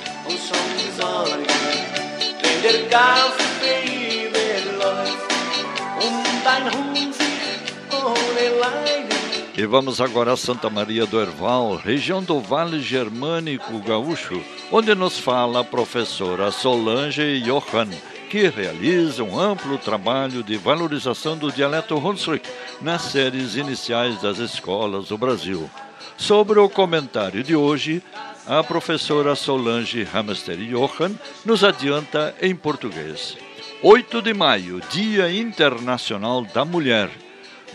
E 9.60 9.66
vamos 9.66 10.00
agora 10.00 10.32
a 10.32 10.38
Santa 10.38 10.70
Maria 10.70 11.06
do 11.06 11.20
Herval, 11.20 11.76
região 11.76 12.24
do 12.24 12.40
Vale 12.40 12.80
Germânico 12.80 13.78
Gaúcho, 13.80 14.42
onde 14.72 14.96
nos 14.96 15.20
fala 15.20 15.60
a 15.60 15.64
professora 15.66 16.50
Solange 16.50 17.42
Johann, 17.42 17.90
que 18.30 18.48
realiza 18.48 19.22
um 19.22 19.38
amplo 19.38 19.78
trabalho 19.78 20.44
de 20.44 20.56
valorização 20.56 21.38
do 21.38 21.52
dialeto 21.52 21.98
Hunsrück 21.98 22.50
nas 22.80 23.02
séries 23.02 23.58
iniciais 23.58 24.22
das 24.22 24.38
escolas 24.38 25.10
do 25.10 25.18
Brasil. 25.18 25.70
Sobre 26.16 26.58
o 26.58 26.70
comentário 26.70 27.44
de 27.44 27.54
hoje, 27.54 28.02
a 28.48 28.64
professora 28.64 29.36
Solange 29.36 30.04
Hamster 30.04 30.56
Johann 30.56 31.16
nos 31.44 31.66
adianta 31.66 32.34
em 32.42 32.56
português. 32.56 33.36
8 33.84 34.22
de 34.22 34.34
maio, 34.34 34.82
Dia 34.90 35.30
Internacional 35.30 36.46
da 36.46 36.64
Mulher. 36.64 37.10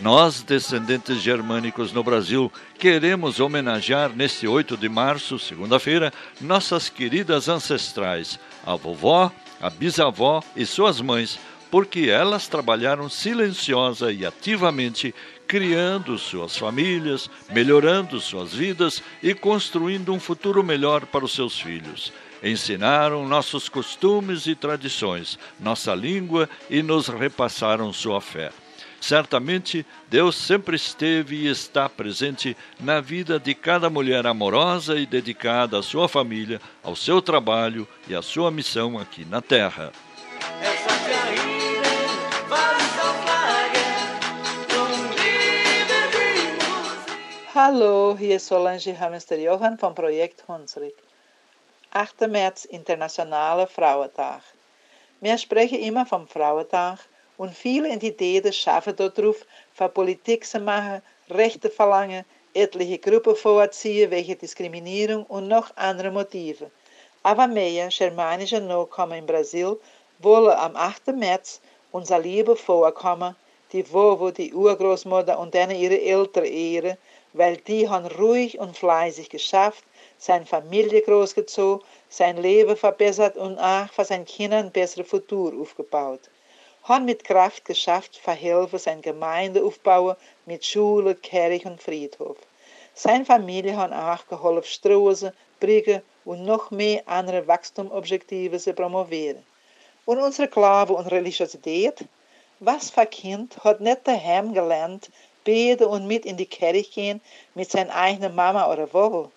Nós, 0.01 0.43
descendentes 0.43 1.21
germânicos 1.21 1.93
no 1.93 2.03
Brasil, 2.03 2.51
queremos 2.77 3.39
homenagear 3.39 4.09
neste 4.13 4.45
8 4.45 4.75
de 4.75 4.89
março, 4.89 5.39
segunda-feira, 5.39 6.11
nossas 6.41 6.89
queridas 6.89 7.47
ancestrais, 7.47 8.37
a 8.65 8.75
vovó, 8.75 9.31
a 9.61 9.69
bisavó 9.69 10.43
e 10.53 10.65
suas 10.65 10.99
mães, 10.99 11.39
porque 11.71 12.09
elas 12.09 12.47
trabalharam 12.47 13.09
silenciosa 13.09 14.11
e 14.11 14.25
ativamente, 14.25 15.15
criando 15.47 16.17
suas 16.17 16.57
famílias, 16.57 17.29
melhorando 17.51 18.19
suas 18.19 18.53
vidas 18.53 19.01
e 19.23 19.33
construindo 19.33 20.13
um 20.13 20.19
futuro 20.19 20.61
melhor 20.61 21.05
para 21.05 21.23
os 21.23 21.33
seus 21.33 21.57
filhos. 21.59 22.11
Ensinaram 22.43 23.25
nossos 23.25 23.69
costumes 23.69 24.45
e 24.45 24.55
tradições, 24.55 25.39
nossa 25.57 25.95
língua 25.95 26.49
e 26.69 26.83
nos 26.83 27.07
repassaram 27.07 27.93
sua 27.93 28.19
fé. 28.19 28.51
Certamente, 29.01 29.85
Deus 30.09 30.35
sempre 30.35 30.75
esteve 30.75 31.35
e 31.35 31.47
está 31.47 31.87
presente 31.87 32.57
na 32.79 33.01
vida 33.01 33.39
de 33.39 33.53
cada 33.53 33.89
mulher 33.89 34.25
amorosa 34.25 34.97
e 34.97 35.05
dedicada 35.05 35.79
à 35.79 35.83
sua 35.83 36.07
família, 36.07 36.59
ao 36.83 36.95
seu 36.95 37.21
trabalho 37.21 37.87
e 38.07 38.15
à 38.15 38.21
sua 38.21 38.49
missão 38.49 38.97
aqui 38.97 39.25
na 39.25 39.41
Terra. 39.41 39.91
Er. 40.61 40.75
Hallo, 47.55 48.17
hier 48.19 48.35
ist 48.35 48.47
Solange 48.47 48.99
Hamster 48.99 49.39
Johan 49.39 49.77
vom 49.77 49.95
Projekt 49.95 50.43
Hunsrück. 50.45 50.93
8. 51.89 52.27
März, 52.27 52.65
Internationale 52.65 53.65
Frauentag. 53.65 54.41
Wir 55.21 55.37
sprechen 55.37 55.79
immer 55.79 56.05
vom 56.05 56.27
Frauentag 56.27 56.99
und 57.37 57.53
viele 57.53 57.89
Entitäten 57.89 58.53
schaffen 58.53 58.95
darauf, 58.95 59.45
für 59.73 59.89
Politik 59.89 60.45
zu 60.45 60.59
machen, 60.59 61.01
Rechte 61.29 61.69
verlangen, 61.69 62.23
etliche 62.53 62.99
Gruppen 62.99 63.35
vorziehen 63.35 64.11
wegen 64.11 64.37
Diskriminierung 64.37 65.25
und 65.25 65.47
noch 65.47 65.75
andere 65.75 66.11
Motive. 66.11 66.71
Aber 67.23 67.47
mehr 67.47 67.89
germanische 67.89 68.61
Nachkommen 68.61 69.19
in 69.19 69.25
Brasil 69.25 69.77
wollen 70.19 70.57
am 70.57 70.75
8. 70.75 71.07
März 71.07 71.59
unser 71.91 72.19
Liebe 72.19 72.55
vorkommen, 72.55 73.35
die 73.71 73.91
Vovo, 73.91 74.31
die 74.31 74.53
Urgroßmutter 74.53 75.37
und 75.37 75.53
dann 75.55 75.71
ihre 75.71 75.99
Eltern 75.99 76.45
ehren, 76.45 76.97
weil 77.33 77.57
die 77.57 77.89
haben 77.89 78.05
ruhig 78.05 78.59
und 78.59 78.77
fleißig 78.77 79.29
geschafft, 79.29 79.83
seine 80.17 80.45
Familie 80.45 81.01
großgezogen, 81.01 81.85
sein 82.09 82.37
Leben 82.37 82.77
verbessert 82.77 83.35
und 83.35 83.57
auch 83.57 83.91
für 83.91 84.05
seine 84.05 84.25
Kinder 84.25 84.57
ein 84.57 84.71
besseres 84.71 85.09
Futur 85.09 85.53
aufgebaut. 85.59 86.21
Haben 86.85 87.05
mit 87.05 87.23
Kraft 87.23 87.65
geschafft, 87.65 88.15
verhelfen 88.15 88.77
sein 88.77 89.01
Gemeinde 89.01 89.63
aufbauen 89.63 90.15
mit 90.45 90.63
Schule, 90.63 91.15
Kirche 91.15 91.67
und 91.67 91.81
Friedhof. 91.81 92.37
Seine 92.93 93.25
Familie 93.25 93.75
hat 93.75 93.91
auch 93.91 94.27
geholfen, 94.27 94.69
Straßen, 94.69 95.31
Brücken 95.59 96.03
und 96.25 96.45
noch 96.45 96.69
mehr 96.69 97.01
andere 97.07 97.47
Wachstumobjektive 97.47 98.59
zu 98.59 98.73
promovieren. 98.73 99.43
Und 100.05 100.19
unsere 100.19 100.47
Glaube 100.47 100.93
und 100.93 101.07
Religiosität? 101.07 102.05
Was 102.59 102.91
für 102.91 103.07
Kind 103.07 103.63
hat 103.63 103.81
nicht 103.81 104.07
daheim 104.07 104.53
gelernt, 104.53 105.09
beten 105.43 105.85
und 105.85 106.05
mit 106.05 106.23
in 106.23 106.37
die 106.37 106.45
Kirche 106.45 106.89
gehen 106.89 107.21
mit 107.55 107.71
seiner 107.71 107.95
eigenen 107.95 108.35
Mama 108.35 108.71
oder 108.71 108.93
Wobbel? 108.93 109.31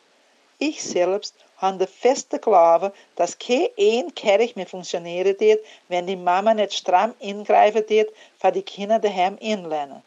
Ich 0.59 0.83
selbst 0.83 1.35
habe 1.59 1.79
den 1.79 1.89
festen 1.89 2.41
Glaube, 2.41 2.93
dass 3.17 3.39
kein 3.39 3.69
ein 3.79 4.15
Kirche 4.15 4.53
mehr 4.57 4.67
funktionieren 4.67 5.39
wird, 5.39 5.65
wenn 5.89 6.07
die 6.07 6.17
Mama 6.17 6.55
nicht 6.55 6.73
stramm 6.73 7.15
ingreifen 7.19 7.85
wird, 7.89 8.11
für 8.39 8.53
die 8.53 8.63
Kinder 8.63 8.99
daheim 8.99 9.37
inlernen. 9.39 10.03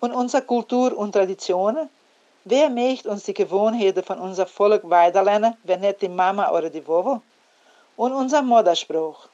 Und 0.00 0.12
unsere 0.12 0.42
Kultur 0.42 0.96
und 0.96 1.12
Traditionen? 1.12 1.88
Wer 2.44 2.70
möchte 2.70 3.08
uns 3.08 3.22
die 3.22 3.34
Gewohnheiten 3.34 4.02
von 4.02 4.18
unser 4.18 4.46
Volk 4.46 4.82
weiterlernen, 4.90 5.56
wenn 5.62 5.80
nicht 5.80 6.02
die 6.02 6.08
Mama 6.08 6.50
oder 6.50 6.70
die 6.70 6.86
Wowo? 6.88 7.22
Und 7.96 8.12
unser 8.12 8.42
Mutterspruch. 8.42 9.28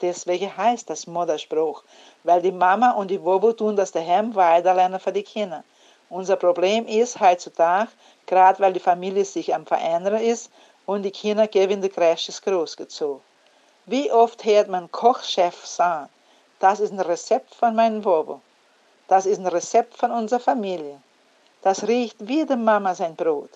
Deswegen 0.00 0.56
heißt 0.56 0.88
das 0.88 1.06
Mutterspruch, 1.06 1.82
weil 2.24 2.40
die 2.40 2.52
Mama 2.52 2.92
und 2.92 3.10
die 3.10 3.22
Wowo 3.22 3.52
tun 3.52 3.76
das 3.76 3.92
daheim 3.92 4.34
weiterlernen 4.34 5.00
für 5.00 5.12
die 5.12 5.22
Kinder. 5.22 5.64
Unser 6.08 6.36
Problem 6.36 6.86
ist 6.86 7.18
heutzutage, 7.18 7.90
gerade 8.26 8.60
weil 8.60 8.72
die 8.72 8.80
Familie 8.80 9.24
sich 9.24 9.54
am 9.54 9.66
Verändern 9.66 10.22
ist 10.22 10.50
und 10.86 11.02
die 11.02 11.10
Kinder 11.10 11.46
geben 11.48 11.82
die 11.82 11.88
Crashes 11.88 12.40
großgezogen. 12.42 13.22
Wie 13.86 14.10
oft 14.10 14.44
hört 14.44 14.68
man 14.68 14.90
Kochchef 14.90 15.66
sagen, 15.66 16.08
das 16.60 16.80
ist 16.80 16.92
ein 16.92 17.00
Rezept 17.00 17.54
von 17.54 17.74
meinem 17.74 18.04
Wobo. 18.04 18.40
Das 19.08 19.26
ist 19.26 19.38
ein 19.38 19.46
Rezept 19.46 19.94
von 19.96 20.10
unserer 20.10 20.40
Familie. 20.40 21.00
Das 21.62 21.86
riecht 21.86 22.16
wie 22.20 22.46
der 22.46 22.56
Mama 22.56 22.94
sein 22.94 23.14
Brot. 23.14 23.50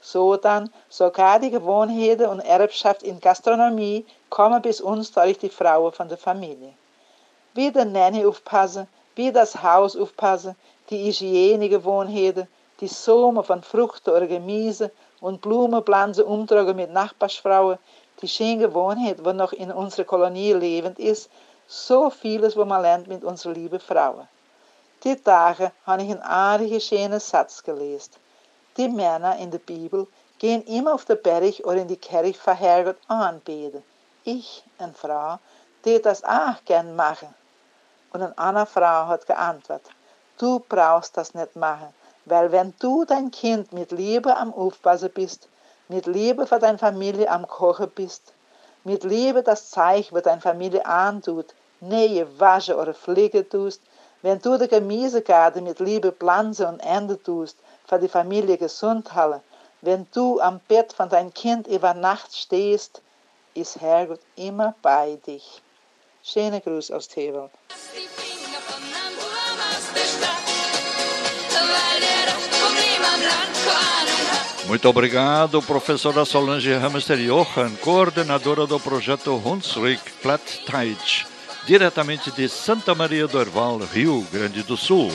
So 0.00 0.36
dann, 0.36 0.72
sogar 0.88 1.40
die 1.40 1.50
Gewohnheiten 1.50 2.26
und 2.26 2.40
Erbschaft 2.40 3.02
in 3.02 3.20
Gastronomie 3.20 4.06
kommen 4.30 4.62
bis 4.62 4.80
uns 4.80 5.12
durch 5.12 5.38
die 5.38 5.50
Frauen 5.50 5.92
von 5.92 6.08
der 6.08 6.18
Familie. 6.18 6.74
wie 7.56 7.72
der 7.72 7.86
Nanny 7.86 8.24
aufpassen, 8.24 8.86
wie 9.14 9.32
das 9.32 9.62
Haus 9.62 9.96
aufpassen, 9.96 10.54
die 10.90 11.10
Hygienegewohnheiten, 11.10 12.46
die 12.80 12.86
Sommer 12.88 13.42
von 13.42 13.62
Früchten 13.62 14.10
oder 14.10 14.26
Gemüse 14.26 14.92
und 15.20 15.40
Blumenpflanzen 15.40 16.24
umtragen 16.24 16.76
mit 16.76 16.92
Nachbarsfrauen, 16.92 17.78
die 18.22 18.28
schöne 18.28 18.58
Gewohnheit, 18.58 19.18
die 19.24 19.32
noch 19.32 19.52
in 19.52 19.72
unserer 19.72 20.04
Kolonie 20.04 20.52
lebend 20.52 20.98
ist, 20.98 21.30
so 21.66 22.10
vieles, 22.10 22.56
was 22.56 22.66
man 22.66 22.82
lernt 22.82 23.08
mit 23.08 23.24
unserer 23.24 23.52
lieben 23.52 23.80
Frauen. 23.80 24.28
Die 25.04 25.16
Tage 25.16 25.72
habe 25.84 26.02
ich 26.02 26.10
einen 26.10 26.22
aardigen, 26.22 26.80
schönen 26.80 27.20
Satz 27.20 27.62
gelesen. 27.62 28.12
Die 28.76 28.88
Männer 28.88 29.36
in 29.36 29.50
der 29.50 29.58
Bibel 29.58 30.06
gehen 30.38 30.62
immer 30.64 30.94
auf 30.94 31.04
den 31.04 31.20
Berg 31.22 31.60
oder 31.64 31.76
in 31.76 31.88
die 31.88 31.96
Kirche 31.96 32.38
für 32.38 32.54
Herrgott 32.54 32.96
anbeten. 33.08 33.82
Ich, 34.24 34.64
eine 34.78 34.92
Frau, 34.92 35.38
die 35.84 36.00
das 36.00 36.24
auch 36.24 36.56
gern 36.64 36.96
machen. 36.96 37.34
Und 38.12 38.22
eine 38.22 38.38
andere 38.38 38.66
Frau 38.66 39.06
hat 39.06 39.26
geantwortet, 39.26 39.90
du 40.38 40.60
brauchst 40.68 41.16
das 41.16 41.34
nicht 41.34 41.56
machen, 41.56 41.94
weil 42.26 42.52
wenn 42.52 42.74
du 42.80 43.04
dein 43.04 43.30
Kind 43.30 43.72
mit 43.72 43.92
Liebe 43.92 44.36
am 44.36 44.52
Aufpassen 44.52 45.10
bist, 45.14 45.48
mit 45.88 46.06
Liebe 46.06 46.46
für 46.46 46.58
deine 46.58 46.78
Familie 46.78 47.30
am 47.30 47.46
Kochen 47.46 47.90
bist, 47.90 48.34
mit 48.84 49.04
Liebe 49.04 49.42
das 49.42 49.70
Zeichen, 49.70 50.14
was 50.14 50.24
deine 50.24 50.40
Familie 50.40 50.84
antut, 50.84 51.54
nähe, 51.80 52.26
wasche 52.38 52.76
oder 52.76 52.94
pflege 52.94 53.48
tust, 53.48 53.80
wenn 54.22 54.40
du 54.40 54.58
die 54.58 54.68
Gemüsegarten 54.68 55.64
mit 55.64 55.78
Liebe 55.78 56.12
pflanze 56.12 56.66
und 56.66 56.80
ernte 56.80 57.22
tust, 57.22 57.56
für 57.86 57.98
die 57.98 58.08
Familie 58.08 58.58
gesund 58.58 59.14
halten, 59.14 59.40
wenn 59.82 60.06
du 60.12 60.40
am 60.40 60.60
Bett 60.66 60.92
von 60.92 61.08
deinem 61.08 61.32
Kind 61.32 61.68
über 61.68 61.94
Nacht 61.94 62.34
stehst, 62.34 63.02
ist 63.54 63.80
Herrgott 63.80 64.20
immer 64.34 64.74
bei 64.82 65.16
dich. 65.26 65.62
Schöne 66.24 66.60
Gruß 66.60 66.90
aus 66.90 67.06
Tewald. 67.06 67.52
Muito 74.66 74.88
obrigado, 74.88 75.62
professora 75.62 76.24
Solange 76.24 76.72
Hamster 76.74 77.18
Johan, 77.18 77.70
coordenadora 77.80 78.66
do 78.66 78.80
projeto 78.80 79.34
Hunsrück 79.36 80.02
Plattdeutsch, 80.20 81.24
diretamente 81.64 82.32
de 82.32 82.48
Santa 82.48 82.94
Maria 82.94 83.28
do 83.28 83.40
Herval, 83.40 83.78
Rio 83.92 84.26
Grande 84.32 84.62
do 84.64 84.76
Sul. 84.76 85.10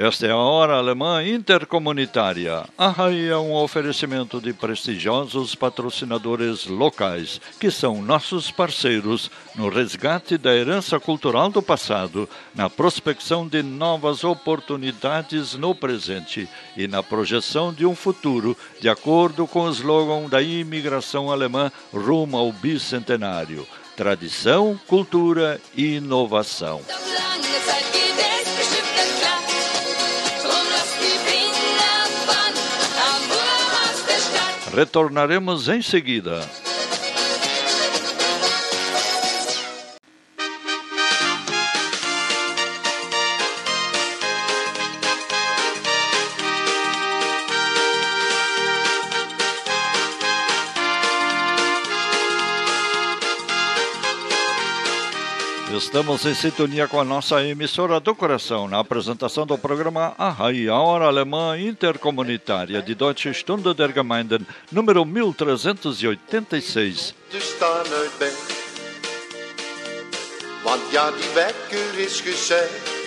Esta 0.00 0.28
é 0.28 0.30
a 0.30 0.36
Hora 0.36 0.74
Alemã 0.74 1.24
Intercomunitária. 1.24 2.64
A 2.78 2.86
RAI 2.86 3.30
é 3.30 3.36
um 3.36 3.52
oferecimento 3.52 4.40
de 4.40 4.52
prestigiosos 4.52 5.56
patrocinadores 5.56 6.66
locais, 6.66 7.40
que 7.58 7.68
são 7.68 8.00
nossos 8.00 8.48
parceiros 8.48 9.28
no 9.56 9.68
resgate 9.68 10.38
da 10.38 10.54
herança 10.54 11.00
cultural 11.00 11.50
do 11.50 11.60
passado, 11.60 12.28
na 12.54 12.70
prospecção 12.70 13.44
de 13.44 13.60
novas 13.60 14.22
oportunidades 14.22 15.54
no 15.54 15.74
presente 15.74 16.48
e 16.76 16.86
na 16.86 17.02
projeção 17.02 17.72
de 17.72 17.84
um 17.84 17.96
futuro, 17.96 18.56
de 18.80 18.88
acordo 18.88 19.48
com 19.48 19.62
o 19.62 19.70
slogan 19.70 20.28
da 20.28 20.40
imigração 20.40 21.28
alemã 21.28 21.72
rumo 21.92 22.38
ao 22.38 22.52
bicentenário. 22.52 23.66
Tradição, 23.96 24.78
cultura 24.86 25.60
e 25.76 25.96
inovação. 25.96 26.82
Retornaremos 34.72 35.68
em 35.68 35.82
seguida. 35.82 36.40
Estamos 55.78 56.26
em 56.26 56.34
sintonia 56.34 56.88
com 56.88 57.00
a 57.00 57.04
nossa 57.04 57.40
emissora 57.44 58.00
do 58.00 58.12
coração 58.12 58.66
na 58.66 58.80
apresentação 58.80 59.46
do 59.46 59.56
programa 59.56 60.12
Arrai, 60.18 60.66
a 60.66 60.74
hora 60.74 61.04
alemã 61.04 61.56
intercomunitária 61.56 62.82
de 62.82 62.96
Deutsche 62.96 63.32
Stunde 63.32 63.72
der 63.74 63.94
Gemeinden, 63.94 64.44
número 64.72 65.04
1386. 65.04 67.14
te 67.30 67.38
staan 67.38 67.86
uit 67.92 68.18
bed. 68.18 68.34
Want 70.64 70.82
ja, 70.92 71.12
die 71.12 71.28
wekker 71.36 72.00
is 72.00 72.20
gezegd. 72.20 72.98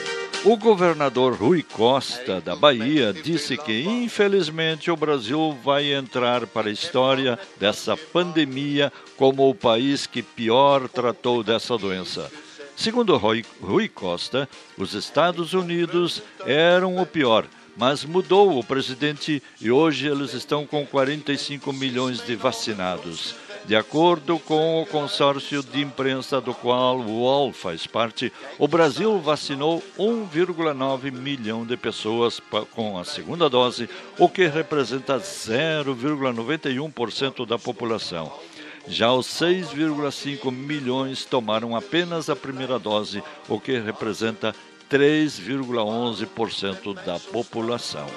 O 0.44 0.58
governador 0.58 1.36
Rui 1.36 1.62
Costa, 1.62 2.42
da 2.42 2.56
Bahia, 2.56 3.14
disse 3.14 3.56
que, 3.58 3.84
infelizmente, 3.84 4.90
o 4.90 4.96
Brasil 4.96 5.56
vai 5.64 5.94
entrar 5.94 6.48
para 6.48 6.70
a 6.70 6.72
história 6.72 7.38
dessa 7.60 7.96
pandemia 7.96 8.92
como 9.18 9.48
o 9.48 9.54
país 9.54 10.08
que 10.08 10.24
pior 10.24 10.90
tratou 10.90 11.44
dessa 11.44 11.78
doença. 11.78 12.32
Segundo 12.76 13.18
Rui, 13.18 13.46
Rui 13.62 13.88
Costa, 13.88 14.50
os 14.78 14.94
Estados 14.94 15.54
Unidos 15.54 16.24
eram 16.46 16.98
o 16.98 17.06
pior, 17.06 17.46
mas 17.78 18.04
mudou 18.04 18.58
o 18.58 18.64
presidente 18.64 19.44
e 19.60 19.70
hoje 19.70 20.08
eles 20.08 20.34
estão 20.34 20.66
com 20.66 20.86
45 20.86 21.72
milhões 21.74 22.26
de 22.26 22.36
vacinados. 22.36 23.36
De 23.66 23.76
acordo 23.76 24.40
com 24.40 24.82
o 24.82 24.86
consórcio 24.88 25.62
de 25.62 25.82
imprensa 25.82 26.42
do 26.42 26.52
qual 26.54 27.00
o 27.00 27.20
UOL 27.20 27.54
faz 27.54 27.86
parte, 27.86 28.34
o 28.58 28.68
Brasil 28.68 29.20
vacinou 29.20 29.84
1,9 30.00 31.12
milhão 31.12 31.64
de 31.64 31.78
pessoas 31.78 32.42
com 32.72 32.98
a 32.98 33.06
segunda 33.06 33.48
dose, 33.48 33.88
o 34.18 34.28
que 34.28 34.48
representa 34.48 35.20
0,91% 35.20 37.46
da 37.46 37.60
população. 37.60 38.34
Já 38.88 39.14
os 39.14 39.28
6,5 39.28 40.52
milhões 40.52 41.24
tomaram 41.26 41.76
apenas 41.76 42.30
a 42.30 42.36
primeira 42.36 42.80
dose, 42.80 43.24
o 43.48 43.60
que 43.60 43.78
representa 43.80 44.56
3,11% 44.90 46.96
da 47.06 47.20
população. 47.20 48.08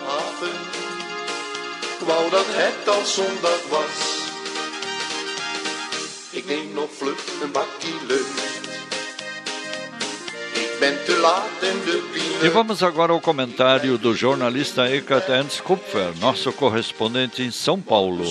E 12.42 12.48
vamos 12.48 12.82
agora 12.82 13.12
ao 13.12 13.20
comentário 13.20 13.96
do 13.96 14.14
jornalista 14.14 14.90
Eckart 14.90 15.28
Ernst 15.28 15.62
Kupfer, 15.62 16.16
nosso 16.18 16.52
correspondente 16.52 17.42
em 17.42 17.50
São 17.50 17.80
Paulo. 17.80 18.24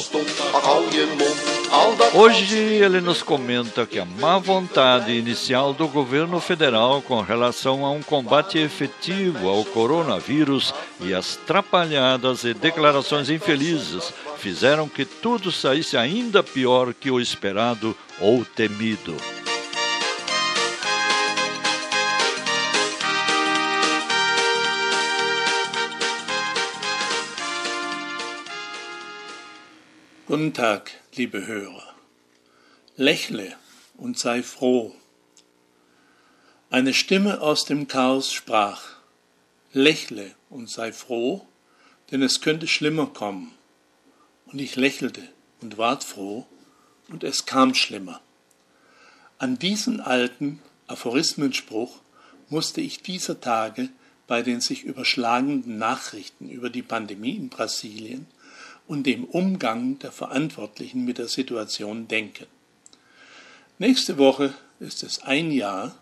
Hoje 2.14 2.58
ele 2.58 3.02
nos 3.02 3.24
comenta 3.24 3.88
que 3.88 3.98
a 3.98 4.06
má 4.06 4.38
vontade 4.38 5.12
inicial 5.12 5.74
do 5.74 5.88
governo 5.88 6.40
federal 6.40 7.02
com 7.02 7.22
relação 7.22 7.84
a 7.84 7.90
um 7.90 8.04
combate 8.04 8.60
efetivo 8.60 9.50
ao 9.50 9.66
coronavírus 9.66 10.74
e 11.00 11.14
as 11.14 11.36
trapalhadas 11.36 12.44
e 12.44 12.54
declarações 12.54 13.32
infelizes 13.32 14.14
fizeram 14.38 14.88
que 14.88 15.06
tudo 15.06 15.52
saísse 15.52 15.98
ainda 15.98 16.44
pior 16.44 16.94
que 16.94 17.10
o 17.10 17.20
esperado 17.20 17.98
ou 18.20 18.46
temido. 18.46 19.18
Guten 30.28 30.52
Tag, 30.52 31.03
liebe 31.16 31.46
Hörer. 31.46 31.94
Lächle 32.96 33.56
und 33.98 34.18
sei 34.18 34.42
froh. 34.42 34.96
Eine 36.70 36.94
Stimme 36.94 37.42
aus 37.42 37.66
dem 37.66 37.88
Chaos 37.88 38.34
sprach, 38.34 38.82
Lächle 39.74 40.34
und 40.50 40.70
sei 40.70 40.92
froh, 40.92 41.46
denn 42.12 42.22
es 42.24 42.42
könnte 42.42 42.68
schlimmer 42.68 43.08
kommen. 43.08 43.52
Und 44.48 44.60
ich 44.60 44.76
lächelte 44.76 45.22
und 45.62 45.78
ward 45.78 46.04
froh, 46.04 46.48
und 47.10 47.24
es 47.24 47.46
kam 47.46 47.76
schlimmer. 47.76 48.22
An 49.38 49.60
diesen 49.60 50.00
alten 50.00 50.62
Aphorismenspruch 50.88 52.00
musste 52.50 52.82
ich 52.82 53.02
dieser 53.02 53.40
Tage 53.40 53.90
bei 54.26 54.42
den 54.42 54.62
sich 54.62 54.84
überschlagenden 54.84 55.78
Nachrichten 55.78 56.50
über 56.50 56.70
die 56.70 56.82
Pandemie 56.82 57.36
in 57.36 57.50
Brasilien 57.50 58.26
und 58.88 59.06
dem 59.06 59.24
Umgang 59.24 60.00
der 60.00 60.12
Verantwortlichen 60.12 61.06
mit 61.06 61.18
der 61.18 61.28
Situation 61.28 62.08
denken. 62.08 62.48
Nächste 63.80 64.18
Woche 64.18 64.54
ist 64.80 65.04
es 65.04 65.24
ein 65.24 65.52
Jahr, 65.52 65.96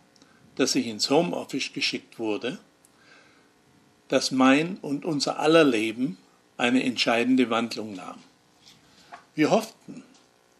dass 0.55 0.75
ich 0.75 0.87
ins 0.87 1.09
Homeoffice 1.09 1.73
geschickt 1.73 2.19
wurde, 2.19 2.59
dass 4.07 4.31
mein 4.31 4.77
und 4.81 5.05
unser 5.05 5.39
aller 5.39 5.63
Leben 5.63 6.17
eine 6.57 6.83
entscheidende 6.83 7.49
Wandlung 7.49 7.95
nahm. 7.95 8.19
Wir 9.35 9.51
hofften, 9.51 10.03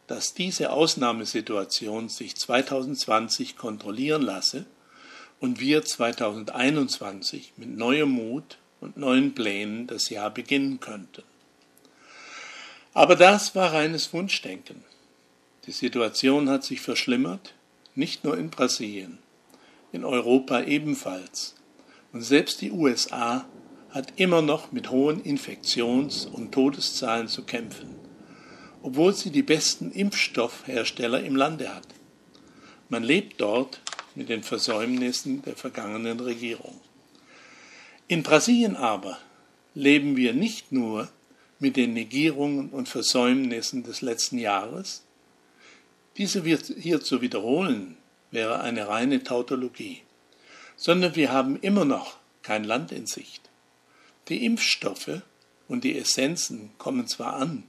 dass 0.07 0.33
diese 0.33 0.71
Ausnahmesituation 0.71 2.09
sich 2.09 2.35
2020 2.35 3.57
kontrollieren 3.57 4.21
lasse 4.21 4.65
und 5.39 5.59
wir 5.59 5.83
2021 5.83 7.53
mit 7.57 7.77
neuem 7.77 8.09
Mut 8.09 8.57
und 8.79 8.97
neuen 8.97 9.35
Plänen 9.35 9.87
das 9.87 10.09
Jahr 10.09 10.29
beginnen 10.29 10.79
könnten. 10.79 11.23
Aber 12.93 13.15
das 13.15 13.55
war 13.55 13.73
reines 13.73 14.11
Wunschdenken. 14.13 14.83
Die 15.65 15.71
Situation 15.71 16.49
hat 16.49 16.63
sich 16.63 16.81
verschlimmert, 16.81 17.53
nicht 17.95 18.23
nur 18.23 18.37
in 18.37 18.49
Brasilien, 18.49 19.19
in 19.91 20.03
Europa 20.03 20.61
ebenfalls. 20.63 21.55
Und 22.11 22.21
selbst 22.21 22.61
die 22.61 22.71
USA 22.71 23.45
hat 23.91 24.13
immer 24.17 24.41
noch 24.41 24.71
mit 24.71 24.89
hohen 24.89 25.23
Infektions- 25.23 26.25
und 26.25 26.51
Todeszahlen 26.51 27.27
zu 27.27 27.43
kämpfen, 27.43 27.95
obwohl 28.81 29.13
sie 29.13 29.31
die 29.31 29.43
besten 29.43 29.91
Impfstoffhersteller 29.91 31.23
im 31.23 31.35
Lande 31.35 31.73
hat. 31.73 31.87
Man 32.89 33.03
lebt 33.03 33.39
dort 33.39 33.81
mit 34.15 34.27
den 34.27 34.43
Versäumnissen 34.43 35.41
der 35.43 35.55
vergangenen 35.55 36.19
Regierung. 36.19 36.81
In 38.07 38.23
Brasilien 38.23 38.75
aber 38.75 39.17
leben 39.73 40.17
wir 40.17 40.33
nicht 40.33 40.73
nur 40.73 41.09
mit 41.61 41.77
den 41.77 41.93
Negierungen 41.93 42.69
und 42.69 42.89
Versäumnissen 42.89 43.83
des 43.83 44.01
letzten 44.01 44.39
Jahres, 44.39 45.03
diese 46.17 46.43
hier 46.43 47.01
zu 47.01 47.21
wiederholen, 47.21 47.97
wäre 48.31 48.61
eine 48.61 48.87
reine 48.87 49.23
Tautologie, 49.23 50.01
sondern 50.75 51.15
wir 51.15 51.31
haben 51.31 51.59
immer 51.61 51.85
noch 51.85 52.17
kein 52.41 52.63
Land 52.63 52.91
in 52.91 53.05
Sicht. 53.05 53.49
Die 54.27 54.43
Impfstoffe 54.43 55.21
und 55.67 55.83
die 55.83 55.97
Essenzen 55.97 56.71
kommen 56.79 57.07
zwar 57.07 57.35
an 57.35 57.63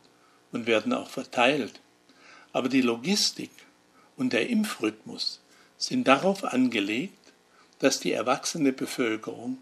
und 0.52 0.66
werden 0.66 0.94
auch 0.94 1.10
verteilt, 1.10 1.80
aber 2.54 2.70
die 2.70 2.80
Logistik 2.80 3.50
und 4.16 4.32
der 4.32 4.48
Impfrhythmus 4.48 5.40
sind 5.76 6.08
darauf 6.08 6.44
angelegt, 6.44 7.32
dass 7.78 8.00
die 8.00 8.12
erwachsene 8.12 8.72
Bevölkerung 8.72 9.58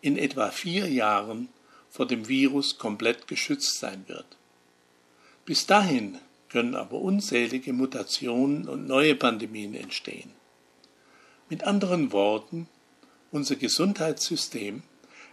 in 0.00 0.16
etwa 0.16 0.50
vier 0.50 0.88
Jahren 0.88 1.48
vor 1.90 2.06
dem 2.06 2.28
Virus 2.28 2.78
komplett 2.78 3.26
geschützt 3.26 3.78
sein 3.78 4.04
wird. 4.06 4.26
Bis 5.44 5.66
dahin 5.66 6.18
können 6.48 6.74
aber 6.74 7.00
unzählige 7.00 7.72
Mutationen 7.72 8.68
und 8.68 8.86
neue 8.86 9.14
Pandemien 9.14 9.74
entstehen. 9.74 10.30
Mit 11.48 11.64
anderen 11.64 12.12
Worten, 12.12 12.68
unser 13.30 13.56
Gesundheitssystem 13.56 14.82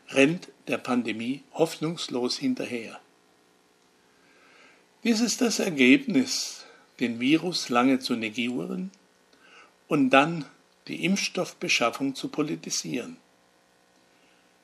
rennt 0.10 0.50
der 0.68 0.78
Pandemie 0.78 1.44
hoffnungslos 1.54 2.38
hinterher. 2.38 3.00
Dies 5.04 5.22
ist 5.22 5.42
das 5.42 5.60
Ergebnis, 5.60 6.66
den 7.00 7.20
Virus 7.20 7.70
lange 7.70 8.00
zu 8.00 8.16
negieren 8.16 8.92
und 9.88 10.10
dann 10.10 10.46
die 10.88 11.04
Impfstoffbeschaffung 11.06 12.16
zu 12.16 12.30
politisieren. 12.30 13.18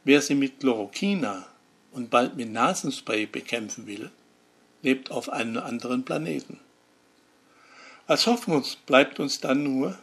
Wer 0.03 0.21
sie 0.21 0.35
mit 0.35 0.59
Chlorokina 0.59 1.47
und 1.91 2.09
bald 2.09 2.35
mit 2.35 2.51
Nasenspray 2.51 3.25
bekämpfen 3.25 3.87
will, 3.87 4.11
lebt 4.81 5.11
auf 5.11 5.29
einem 5.29 5.57
anderen 5.57 6.03
Planeten. 6.03 6.59
Als 8.07 8.27
Hoffnung 8.27 8.65
bleibt 8.85 9.19
uns 9.19 9.39
dann 9.39 9.63
nur, 9.63 9.97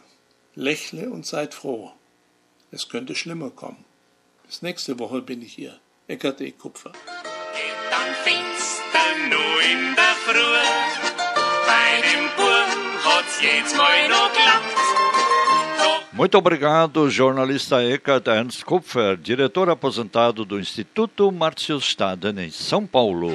lächle 0.55 1.09
und 1.09 1.25
seid 1.25 1.53
froh. 1.53 1.91
Es 2.71 2.89
könnte 2.89 3.15
schlimmer 3.15 3.49
kommen. 3.49 3.83
Bis 4.45 4.61
nächste 4.61 4.97
Woche 4.99 5.21
bin 5.21 5.41
ich 5.41 5.53
hier. 5.53 5.79
Eckart 6.07 6.41
E. 6.41 6.51
Kupfer. 6.51 6.91
Dann 7.91 8.15
finster 8.23 9.29
nur 9.29 9.61
in 9.61 9.95
der 9.95 10.15
Früh. 10.25 10.57
Bei 11.67 12.01
dem 12.01 12.29
Burm 12.35 13.03
hat's 13.03 13.41
jetzt 13.41 13.75
mal 13.77 14.09
noch 14.09 14.33
geklappt. 14.33 15.18
Muito 16.19 16.37
obrigado, 16.37 17.09
jornalista 17.09 17.81
Eckhart 17.81 18.27
Ernst 18.27 18.65
Kupfer, 18.65 19.15
diretor 19.15 19.69
aposentado 19.69 20.43
do 20.43 20.59
Instituto 20.59 21.31
Márcio 21.31 21.79
Staden 21.79 22.37
em 22.41 22.51
São 22.51 22.85
Paulo. 22.85 23.31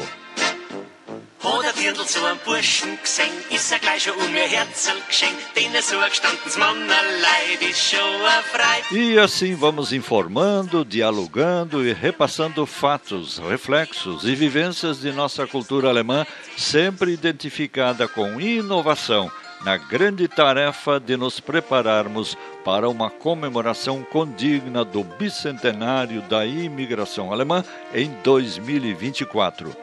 Hat 1.65 1.65
ein 1.65 1.83
Dirndl 1.83 2.05
so 2.05 2.23
einen 2.27 2.39
Burschen 2.45 2.99
gesehen, 3.03 3.33
ist 3.51 3.73
er 3.73 3.79
gleich 3.79 4.03
schon 4.03 4.15
um 4.17 4.37
ihr 4.37 4.47
Herzl 4.47 5.01
geschenkt, 5.09 5.57
den 5.57 5.75
er 5.75 5.81
so 5.81 5.99
gestandenes 5.99 6.59
Mannerleid 6.59 7.63
ist 7.63 7.91
schon 7.91 8.01
eine 8.01 8.43
Freude. 8.43 8.95
E 8.95 9.19
assim 9.19 9.55
vamos 9.55 9.91
informando, 9.91 10.85
dialogando 10.85 11.83
e 11.87 11.95
repassando 11.95 12.67
fatos, 12.67 13.39
reflexos 13.39 14.25
e 14.25 14.35
vivências 14.35 15.01
de 15.01 15.11
nossa 15.11 15.47
cultura 15.47 15.89
alemã, 15.89 16.27
sempre 16.59 17.13
identificada 17.13 18.07
com 18.07 18.39
inovação, 18.39 19.31
na 19.65 19.79
grande 19.79 20.29
tarefa 20.29 21.01
de 21.01 21.17
nos 21.17 21.41
prepararmos 21.41 22.37
para 22.65 22.89
uma 22.89 23.09
comemoração 23.09 24.03
condigna 24.03 24.85
do 24.85 25.03
bicentenário 25.03 26.21
da 26.23 26.45
imigração 26.45 27.33
alemã 27.33 27.65
em 27.95 28.11
2024. 28.23 29.75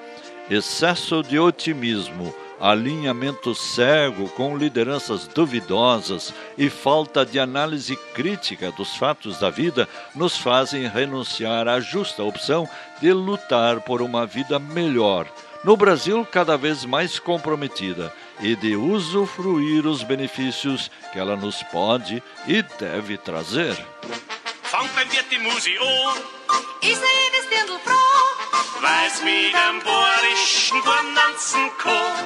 Excesso 0.50 1.24
de 1.24 1.40
otimismo, 1.40 2.34
alinhamento 2.60 3.56
cego 3.56 4.30
com 4.30 4.56
lideranças 4.56 5.28
duvidosas 5.28 6.32
e 6.56 6.70
falta 6.70 7.26
de 7.26 7.40
análise 7.40 7.96
crítica 8.14 8.72
dos 8.72 8.96
fatos 8.96 9.40
da 9.40 9.50
vida 9.50 9.90
nos 10.14 10.38
fazem 10.38 10.88
renunciar 10.88 11.68
à 11.68 11.80
justa 11.80 12.22
opção 12.22 12.70
de 13.02 13.12
lutar 13.12 13.82
por 13.82 14.02
uma 14.02 14.28
vida 14.28 14.60
melhor. 14.60 15.26
No 15.64 15.76
Brasil, 15.76 16.28
cada 16.32 16.58
vez 16.58 16.86
mais 16.86 17.18
comprometida 17.18 18.12
e 18.42 18.56
de 18.56 18.76
usufruir 18.76 19.86
os 19.86 20.04
benefícios 20.04 20.90
que 21.12 21.20
ela 21.20 21.36
nos 21.36 21.62
pode 21.64 22.22
e 22.48 22.62
deve 22.80 23.18
trazer. 23.18 23.78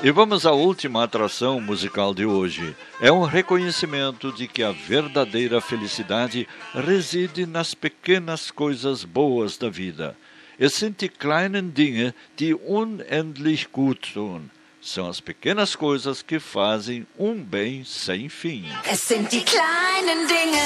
E 0.03 0.11
vamos 0.11 0.45
à 0.45 0.51
última 0.51 1.03
atração 1.03 1.59
musical 1.59 2.13
de 2.13 2.25
hoje. 2.25 2.75
É 3.01 3.11
um 3.11 3.23
reconhecimento 3.23 4.31
de 4.31 4.47
que 4.47 4.63
a 4.63 4.71
verdadeira 4.71 5.59
felicidade 5.59 6.47
reside 6.73 7.45
nas 7.45 7.73
pequenas 7.73 8.51
coisas 8.51 9.03
boas 9.03 9.57
da 9.57 9.69
vida. 9.69 10.15
Es 10.57 10.73
sind 10.75 11.01
die 11.01 11.09
kleinen 11.09 11.73
Dinge, 11.73 12.13
die 12.37 12.53
unendlich 12.53 13.67
gut 13.73 14.13
tun. 14.13 14.49
São 14.85 15.09
as 15.09 15.19
pequenas 15.19 15.75
coisas 15.75 16.21
que 16.21 16.39
fazem 16.39 17.07
um 17.17 17.33
bem 17.43 17.83
sem 17.83 18.29
fim. 18.29 18.65
Es 18.85 19.01
sind 19.01 19.31
die 19.31 19.43
kleinen 19.43 20.27
Dinge, 20.27 20.61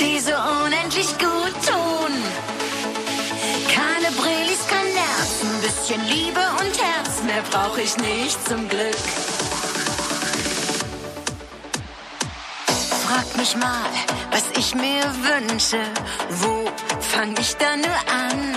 die 0.00 0.18
so 0.18 0.32
unendlich 0.64 1.08
gut 1.18 1.52
tun. 1.68 2.12
Keine 3.70 4.10
Brillis, 4.12 4.66
kein 4.66 4.90
Nerz, 4.94 5.42
ein 5.42 5.60
bisschen 5.60 6.02
Liebe 6.08 6.40
und 6.40 6.82
Herz, 6.82 7.22
mehr 7.22 7.42
brauch 7.50 7.76
ich 7.76 7.94
nicht 7.98 8.48
zum 8.48 8.66
Glück. 8.66 8.96
Frag 13.04 13.36
mich 13.36 13.54
mal, 13.56 13.90
was 14.30 14.44
ich 14.56 14.74
mir 14.74 15.04
wünsche, 15.20 15.82
wo 16.30 16.64
fang 16.98 17.36
ich 17.38 17.54
da 17.56 17.76
nur 17.76 17.98
an? 18.10 18.56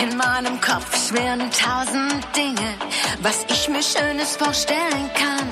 In 0.00 0.16
meinem 0.16 0.60
Kopf 0.60 1.08
schwirren 1.08 1.50
tausend 1.50 2.24
Dinge, 2.36 2.74
was 3.20 3.44
ich 3.48 3.68
mir 3.68 3.82
Schönes 3.82 4.36
vorstellen 4.36 5.10
kann. 5.12 5.48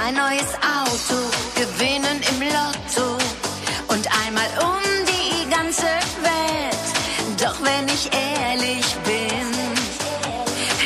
Ein 0.00 0.14
neues 0.14 0.54
Auto, 0.62 1.18
gewinnen 1.56 2.20
im 2.30 2.40
Lotto 2.42 3.18
und 3.88 4.06
einmal 4.24 4.48
um 4.62 4.80
die 5.06 5.50
ganze 5.50 5.90
Welt. 6.22 6.86
Doch 7.42 7.56
wenn 7.64 7.88
ich 7.88 8.08
ehrlich 8.12 8.86
bin, 9.04 9.50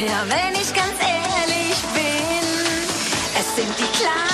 ja, 0.09 0.25
wenn 0.29 0.55
ich 0.55 0.73
ganz 0.73 0.97
ehrlich 0.99 1.77
bin, 1.93 2.47
es 3.39 3.55
sind 3.55 3.79
die 3.79 3.99
kleinen 3.99 4.32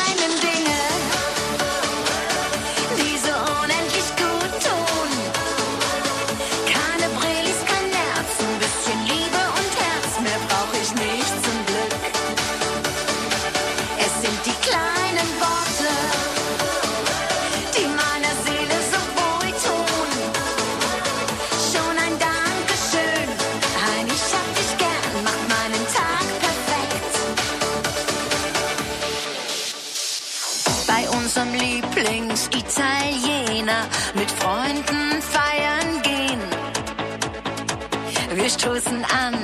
mit 34.14 34.30
Freunden 34.30 35.22
feiern 35.22 36.02
gehen. 36.02 36.40
Wir 38.34 38.48
stoßen 38.50 39.04
an 39.04 39.34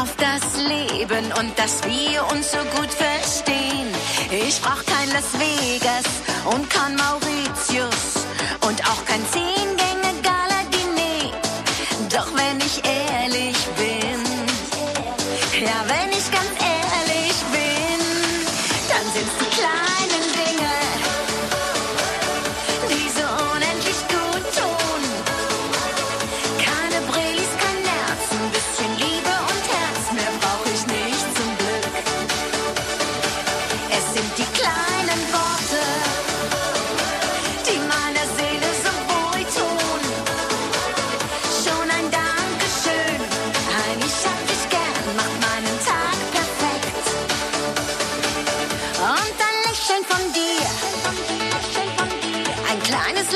auf 0.00 0.14
das 0.16 0.56
Leben 0.56 1.26
und 1.38 1.58
dass 1.58 1.82
wir 1.84 2.24
uns 2.32 2.52
so 2.52 2.58
gut 2.76 2.90
verstehen. 2.90 3.88
Ich 4.30 4.60
brauch 4.60 4.84
kein 4.84 5.08
Las 5.10 5.32
Vegas 5.38 6.04
und 6.44 6.68
kein 6.70 6.96
Mauritius 6.96 8.24
und 8.66 8.82
auch 8.84 9.04
kein 9.06 9.24
Zehngänge 9.32 10.20
Gala 10.22 10.62
Diner. 10.72 11.32
Doch 12.10 12.28
wenn 12.34 12.58
ich 12.58 12.82
ehrlich 12.84 13.56
bin, 13.76 13.79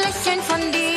Lächeln 0.05 0.43
von 0.43 0.61
dir. 0.71 0.94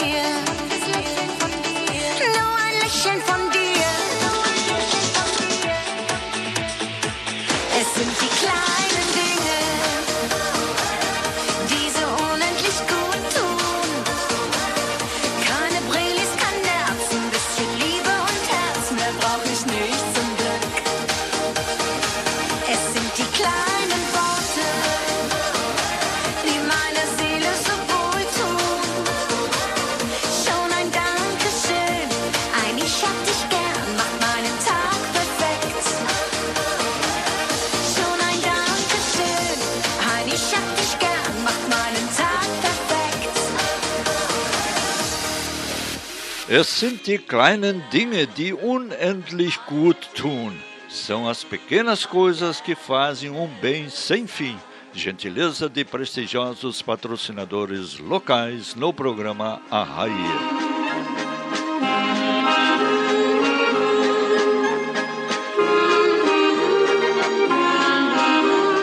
Es 46.60 46.80
sind 46.80 47.06
die 47.06 47.20
kleinen 47.20 47.84
Dinge, 47.94 48.26
die 48.26 48.52
unendlich 48.52 49.64
gut 49.68 50.10
tun. 50.16 50.58
São 50.90 51.30
as 51.30 51.44
pequenas 51.44 52.04
coisas 52.04 52.60
que 52.60 52.74
fazem 52.74 53.36
um 53.36 53.48
bem 53.62 53.92
sem 53.92 54.28
fim. 54.28 54.58
Gentileza 54.92 55.70
de 55.70 55.86
prestigiosos 55.86 56.82
patrocinadores 56.82 58.00
locais 58.00 58.74
no 58.74 58.92
programa 58.92 59.62
Arraia. 59.70 60.67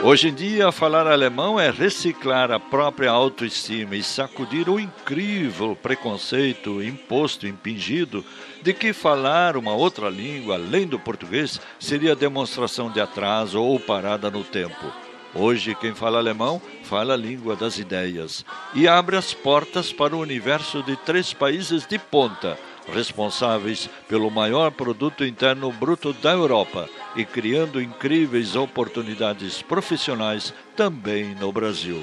Hoje 0.06 0.28
em 0.28 0.34
dia, 0.34 0.70
falar 0.70 1.06
alemão 1.06 1.58
é 1.58 1.70
reciclar 1.70 2.52
a 2.52 2.60
própria 2.60 3.10
autoestima 3.10 3.96
e 3.96 4.02
sacudir 4.02 4.68
o 4.68 4.78
incrível 4.78 5.74
preconceito 5.74 6.82
imposto, 6.82 7.46
impingido, 7.46 8.22
de 8.60 8.74
que 8.74 8.92
falar 8.92 9.56
uma 9.56 9.72
outra 9.72 10.10
língua 10.10 10.56
além 10.56 10.86
do 10.86 10.98
português 10.98 11.58
seria 11.80 12.14
demonstração 12.14 12.90
de 12.90 13.00
atraso 13.00 13.58
ou 13.58 13.80
parada 13.80 14.30
no 14.30 14.44
tempo. 14.44 14.92
Hoje, 15.34 15.74
quem 15.74 15.94
fala 15.94 16.18
alemão 16.18 16.60
fala 16.82 17.14
a 17.14 17.16
língua 17.16 17.56
das 17.56 17.78
ideias 17.78 18.44
e 18.74 18.86
abre 18.86 19.16
as 19.16 19.32
portas 19.32 19.90
para 19.90 20.14
o 20.14 20.20
universo 20.20 20.82
de 20.82 20.96
três 20.96 21.32
países 21.32 21.86
de 21.86 21.98
ponta, 21.98 22.58
responsáveis 22.92 23.88
pelo 24.08 24.30
maior 24.30 24.70
produto 24.70 25.24
interno 25.24 25.70
bruto 25.72 26.12
da 26.12 26.32
Europa 26.32 26.88
e 27.16 27.24
criando 27.24 27.80
incríveis 27.80 28.56
oportunidades 28.56 29.62
profissionais 29.62 30.52
também 30.76 31.34
no 31.34 31.52
Brasil. 31.52 32.00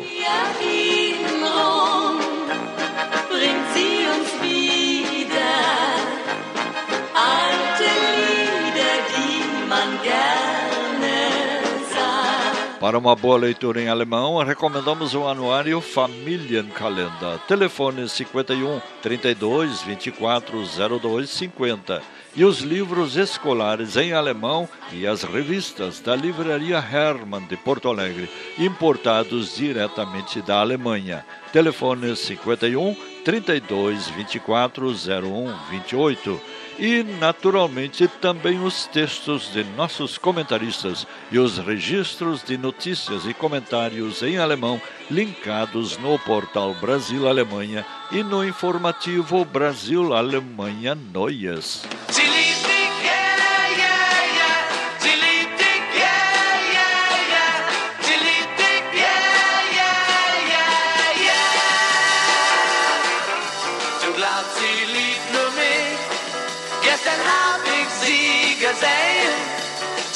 Para 12.82 12.98
uma 12.98 13.16
boa 13.16 13.38
leitura 13.38 13.80
em 13.80 13.90
alemão, 13.90 14.44
recomendamos 14.44 15.14
o 15.14 15.28
anuário 15.28 15.80
Familienkalender. 15.80 17.38
Telefone 17.48 18.10
51 18.10 18.82
32 19.04 19.84
24 19.84 21.00
02 21.00 21.30
50. 21.30 22.02
E 22.36 22.44
os 22.44 22.62
livros 22.62 23.18
escolares 23.18 23.98
em 23.98 24.14
alemão 24.14 24.68
e 24.92 25.06
as 25.06 25.22
revistas 25.22 26.00
da 26.00 26.16
Livraria 26.16 26.78
Hermann 26.78 27.46
de 27.46 27.56
Porto 27.56 27.88
Alegre, 27.88 28.28
importados 28.58 29.56
diretamente 29.56 30.42
da 30.42 30.60
Alemanha. 30.60 31.24
Telefone 31.54 32.16
51 32.16 32.96
32 33.24 34.10
24 34.10 34.88
01 34.88 35.70
28 35.70 36.42
e, 36.82 37.04
naturalmente, 37.04 38.08
também 38.08 38.60
os 38.64 38.88
textos 38.88 39.54
de 39.54 39.64
nossos 39.64 40.18
comentaristas 40.18 41.06
e 41.32 41.38
os 41.38 41.60
registros 41.60 42.44
de 42.44 42.58
notícias 42.58 43.24
e 43.28 43.36
comentários 43.36 44.24
em 44.24 44.40
alemão 44.40 44.82
linkados 45.08 45.96
no 46.00 46.18
portal 46.18 46.74
Brasil-Alemanha 46.74 47.86
e 48.12 48.24
no 48.24 48.44
informativo 48.44 49.46
Brasil-Alemanha 49.46 50.96
Noias. 50.96 51.84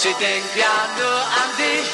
Sie 0.05 0.13
denkt 0.23 0.55
ja 0.55 0.77
nur 0.99 1.19
an 1.41 1.49
dich. 1.57 1.91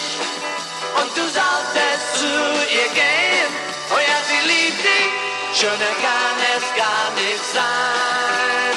Und 0.99 1.11
du 1.15 1.23
solltest 1.39 2.07
zu 2.19 2.33
ihr 2.77 2.89
gehen. 3.01 3.51
Oh 3.89 4.01
ja, 4.09 4.17
sie 4.27 4.41
liebt 4.51 4.83
dich. 4.83 5.11
Schöner 5.57 5.93
kann 6.05 6.37
es 6.53 6.65
gar 6.75 7.05
nicht 7.21 7.45
sein. 7.57 8.75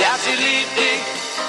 Ja, 0.00 0.16
sie 0.16 0.36
liebt 0.44 0.74
dich 0.78 1.04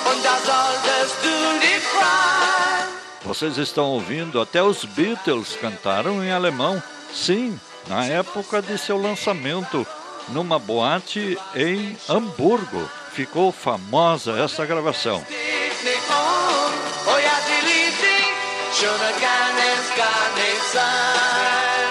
und 0.09 0.25
da 0.25 0.35
solltest 0.51 1.15
du 1.23 1.59
dich 1.61 1.83
freuen. 1.93 2.85
Vocês 3.23 3.57
estão 3.57 3.85
ouvindo, 3.85 4.41
até 4.41 4.61
os 4.61 4.83
Beatles 4.83 5.55
cantaram 5.55 6.21
em 6.21 6.33
alemão. 6.33 6.83
Sim, 7.13 7.57
na 7.87 8.05
época 8.07 8.61
de 8.61 8.77
seu 8.77 9.01
lançamento, 9.01 9.87
numa 10.27 10.59
boate 10.59 11.37
em 11.55 11.97
Hamburgo. 12.09 12.89
Ficou 13.13 13.53
famosa 13.53 14.37
essa 14.37 14.65
gravação. 14.65 15.23
Schöner 18.79 19.13
kann 19.23 19.55
es 19.71 19.85
gar 19.95 20.25
nicht 20.35 20.65
sein. 20.73 21.89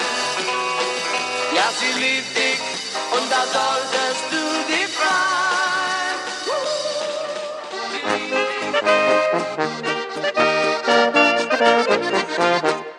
Ja, 1.57 1.67
sie 1.79 1.93
liebt 1.99 2.33
dich 2.37 2.61
und 3.13 3.27
da 3.33 3.43
solltest 3.57 4.25
du 4.33 4.45
dich 4.71 4.91
freuen. 9.59 9.74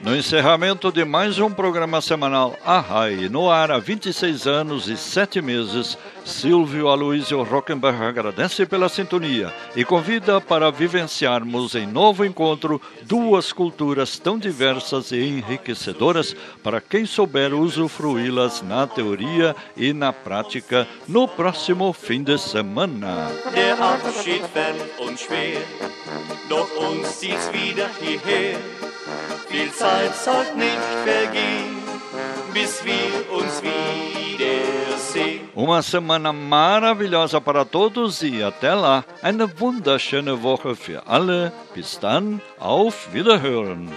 No 0.00 0.14
encerramento 0.14 0.92
de 0.92 1.04
mais 1.04 1.40
um 1.40 1.50
programa 1.50 2.00
semanal 2.00 2.56
Arrai, 2.64 3.28
no 3.28 3.50
ar 3.50 3.72
há 3.72 3.78
26 3.78 4.46
anos 4.46 4.86
e 4.86 4.96
7 4.96 5.42
meses, 5.42 5.98
Silvio 6.24 6.86
Aloysio 6.88 7.42
Rockenberg 7.42 8.04
agradece 8.04 8.64
pela 8.64 8.88
sintonia 8.88 9.52
e 9.74 9.84
convida 9.84 10.40
para 10.40 10.70
vivenciarmos 10.70 11.74
em 11.74 11.84
novo 11.84 12.24
encontro 12.24 12.80
duas 13.02 13.52
culturas 13.52 14.20
tão 14.20 14.38
diversas 14.38 15.10
e 15.10 15.16
enriquecedoras 15.16 16.34
para 16.62 16.80
quem 16.80 17.04
souber 17.04 17.52
usufruí-las 17.52 18.62
na 18.62 18.86
teoria 18.86 19.56
e 19.76 19.92
na 19.92 20.12
prática 20.12 20.86
no 21.08 21.26
próximo 21.26 21.92
fim 21.92 22.22
de 22.22 22.38
semana. 22.38 23.32
Der 23.52 23.76
Abschied 23.82 24.44
fällt 24.54 25.00
uns 25.00 25.20
schwer, 25.20 25.66
doch 26.48 26.70
uns 26.76 27.20
wieder 27.52 27.90
hierher. 28.00 28.87
Viel 29.48 29.72
Zeit 29.72 30.14
soll 30.14 30.44
nicht 30.56 30.88
vergehen, 31.04 31.78
bis 32.52 32.84
wir 32.84 33.30
uns 33.36 33.62
wiedersehen. 33.62 35.48
Uma 35.54 35.82
semana 35.82 36.32
maravilhosa 36.32 37.40
para 37.40 37.64
todos 37.64 38.22
e 38.22 38.42
até 38.42 38.74
lá. 38.74 39.04
Eine 39.22 39.48
wunderschöne 39.58 40.42
Woche 40.42 40.76
für 40.76 41.06
alle. 41.06 41.52
Bis 41.74 41.98
dann, 41.98 42.40
auf 42.60 43.12
Wiederhören. 43.12 43.90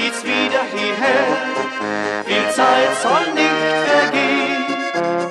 zieht's 0.00 0.24
wieder 0.24 0.62
hierher. 0.74 1.26
Die 2.26 2.50
Zeit 2.52 2.96
soll 3.02 3.34
nicht 3.34 3.50
vergehen, 3.86 4.64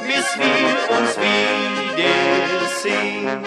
bis 0.06 0.38
wir 0.38 0.98
uns 0.98 1.18
wiedersehen. 1.98 3.40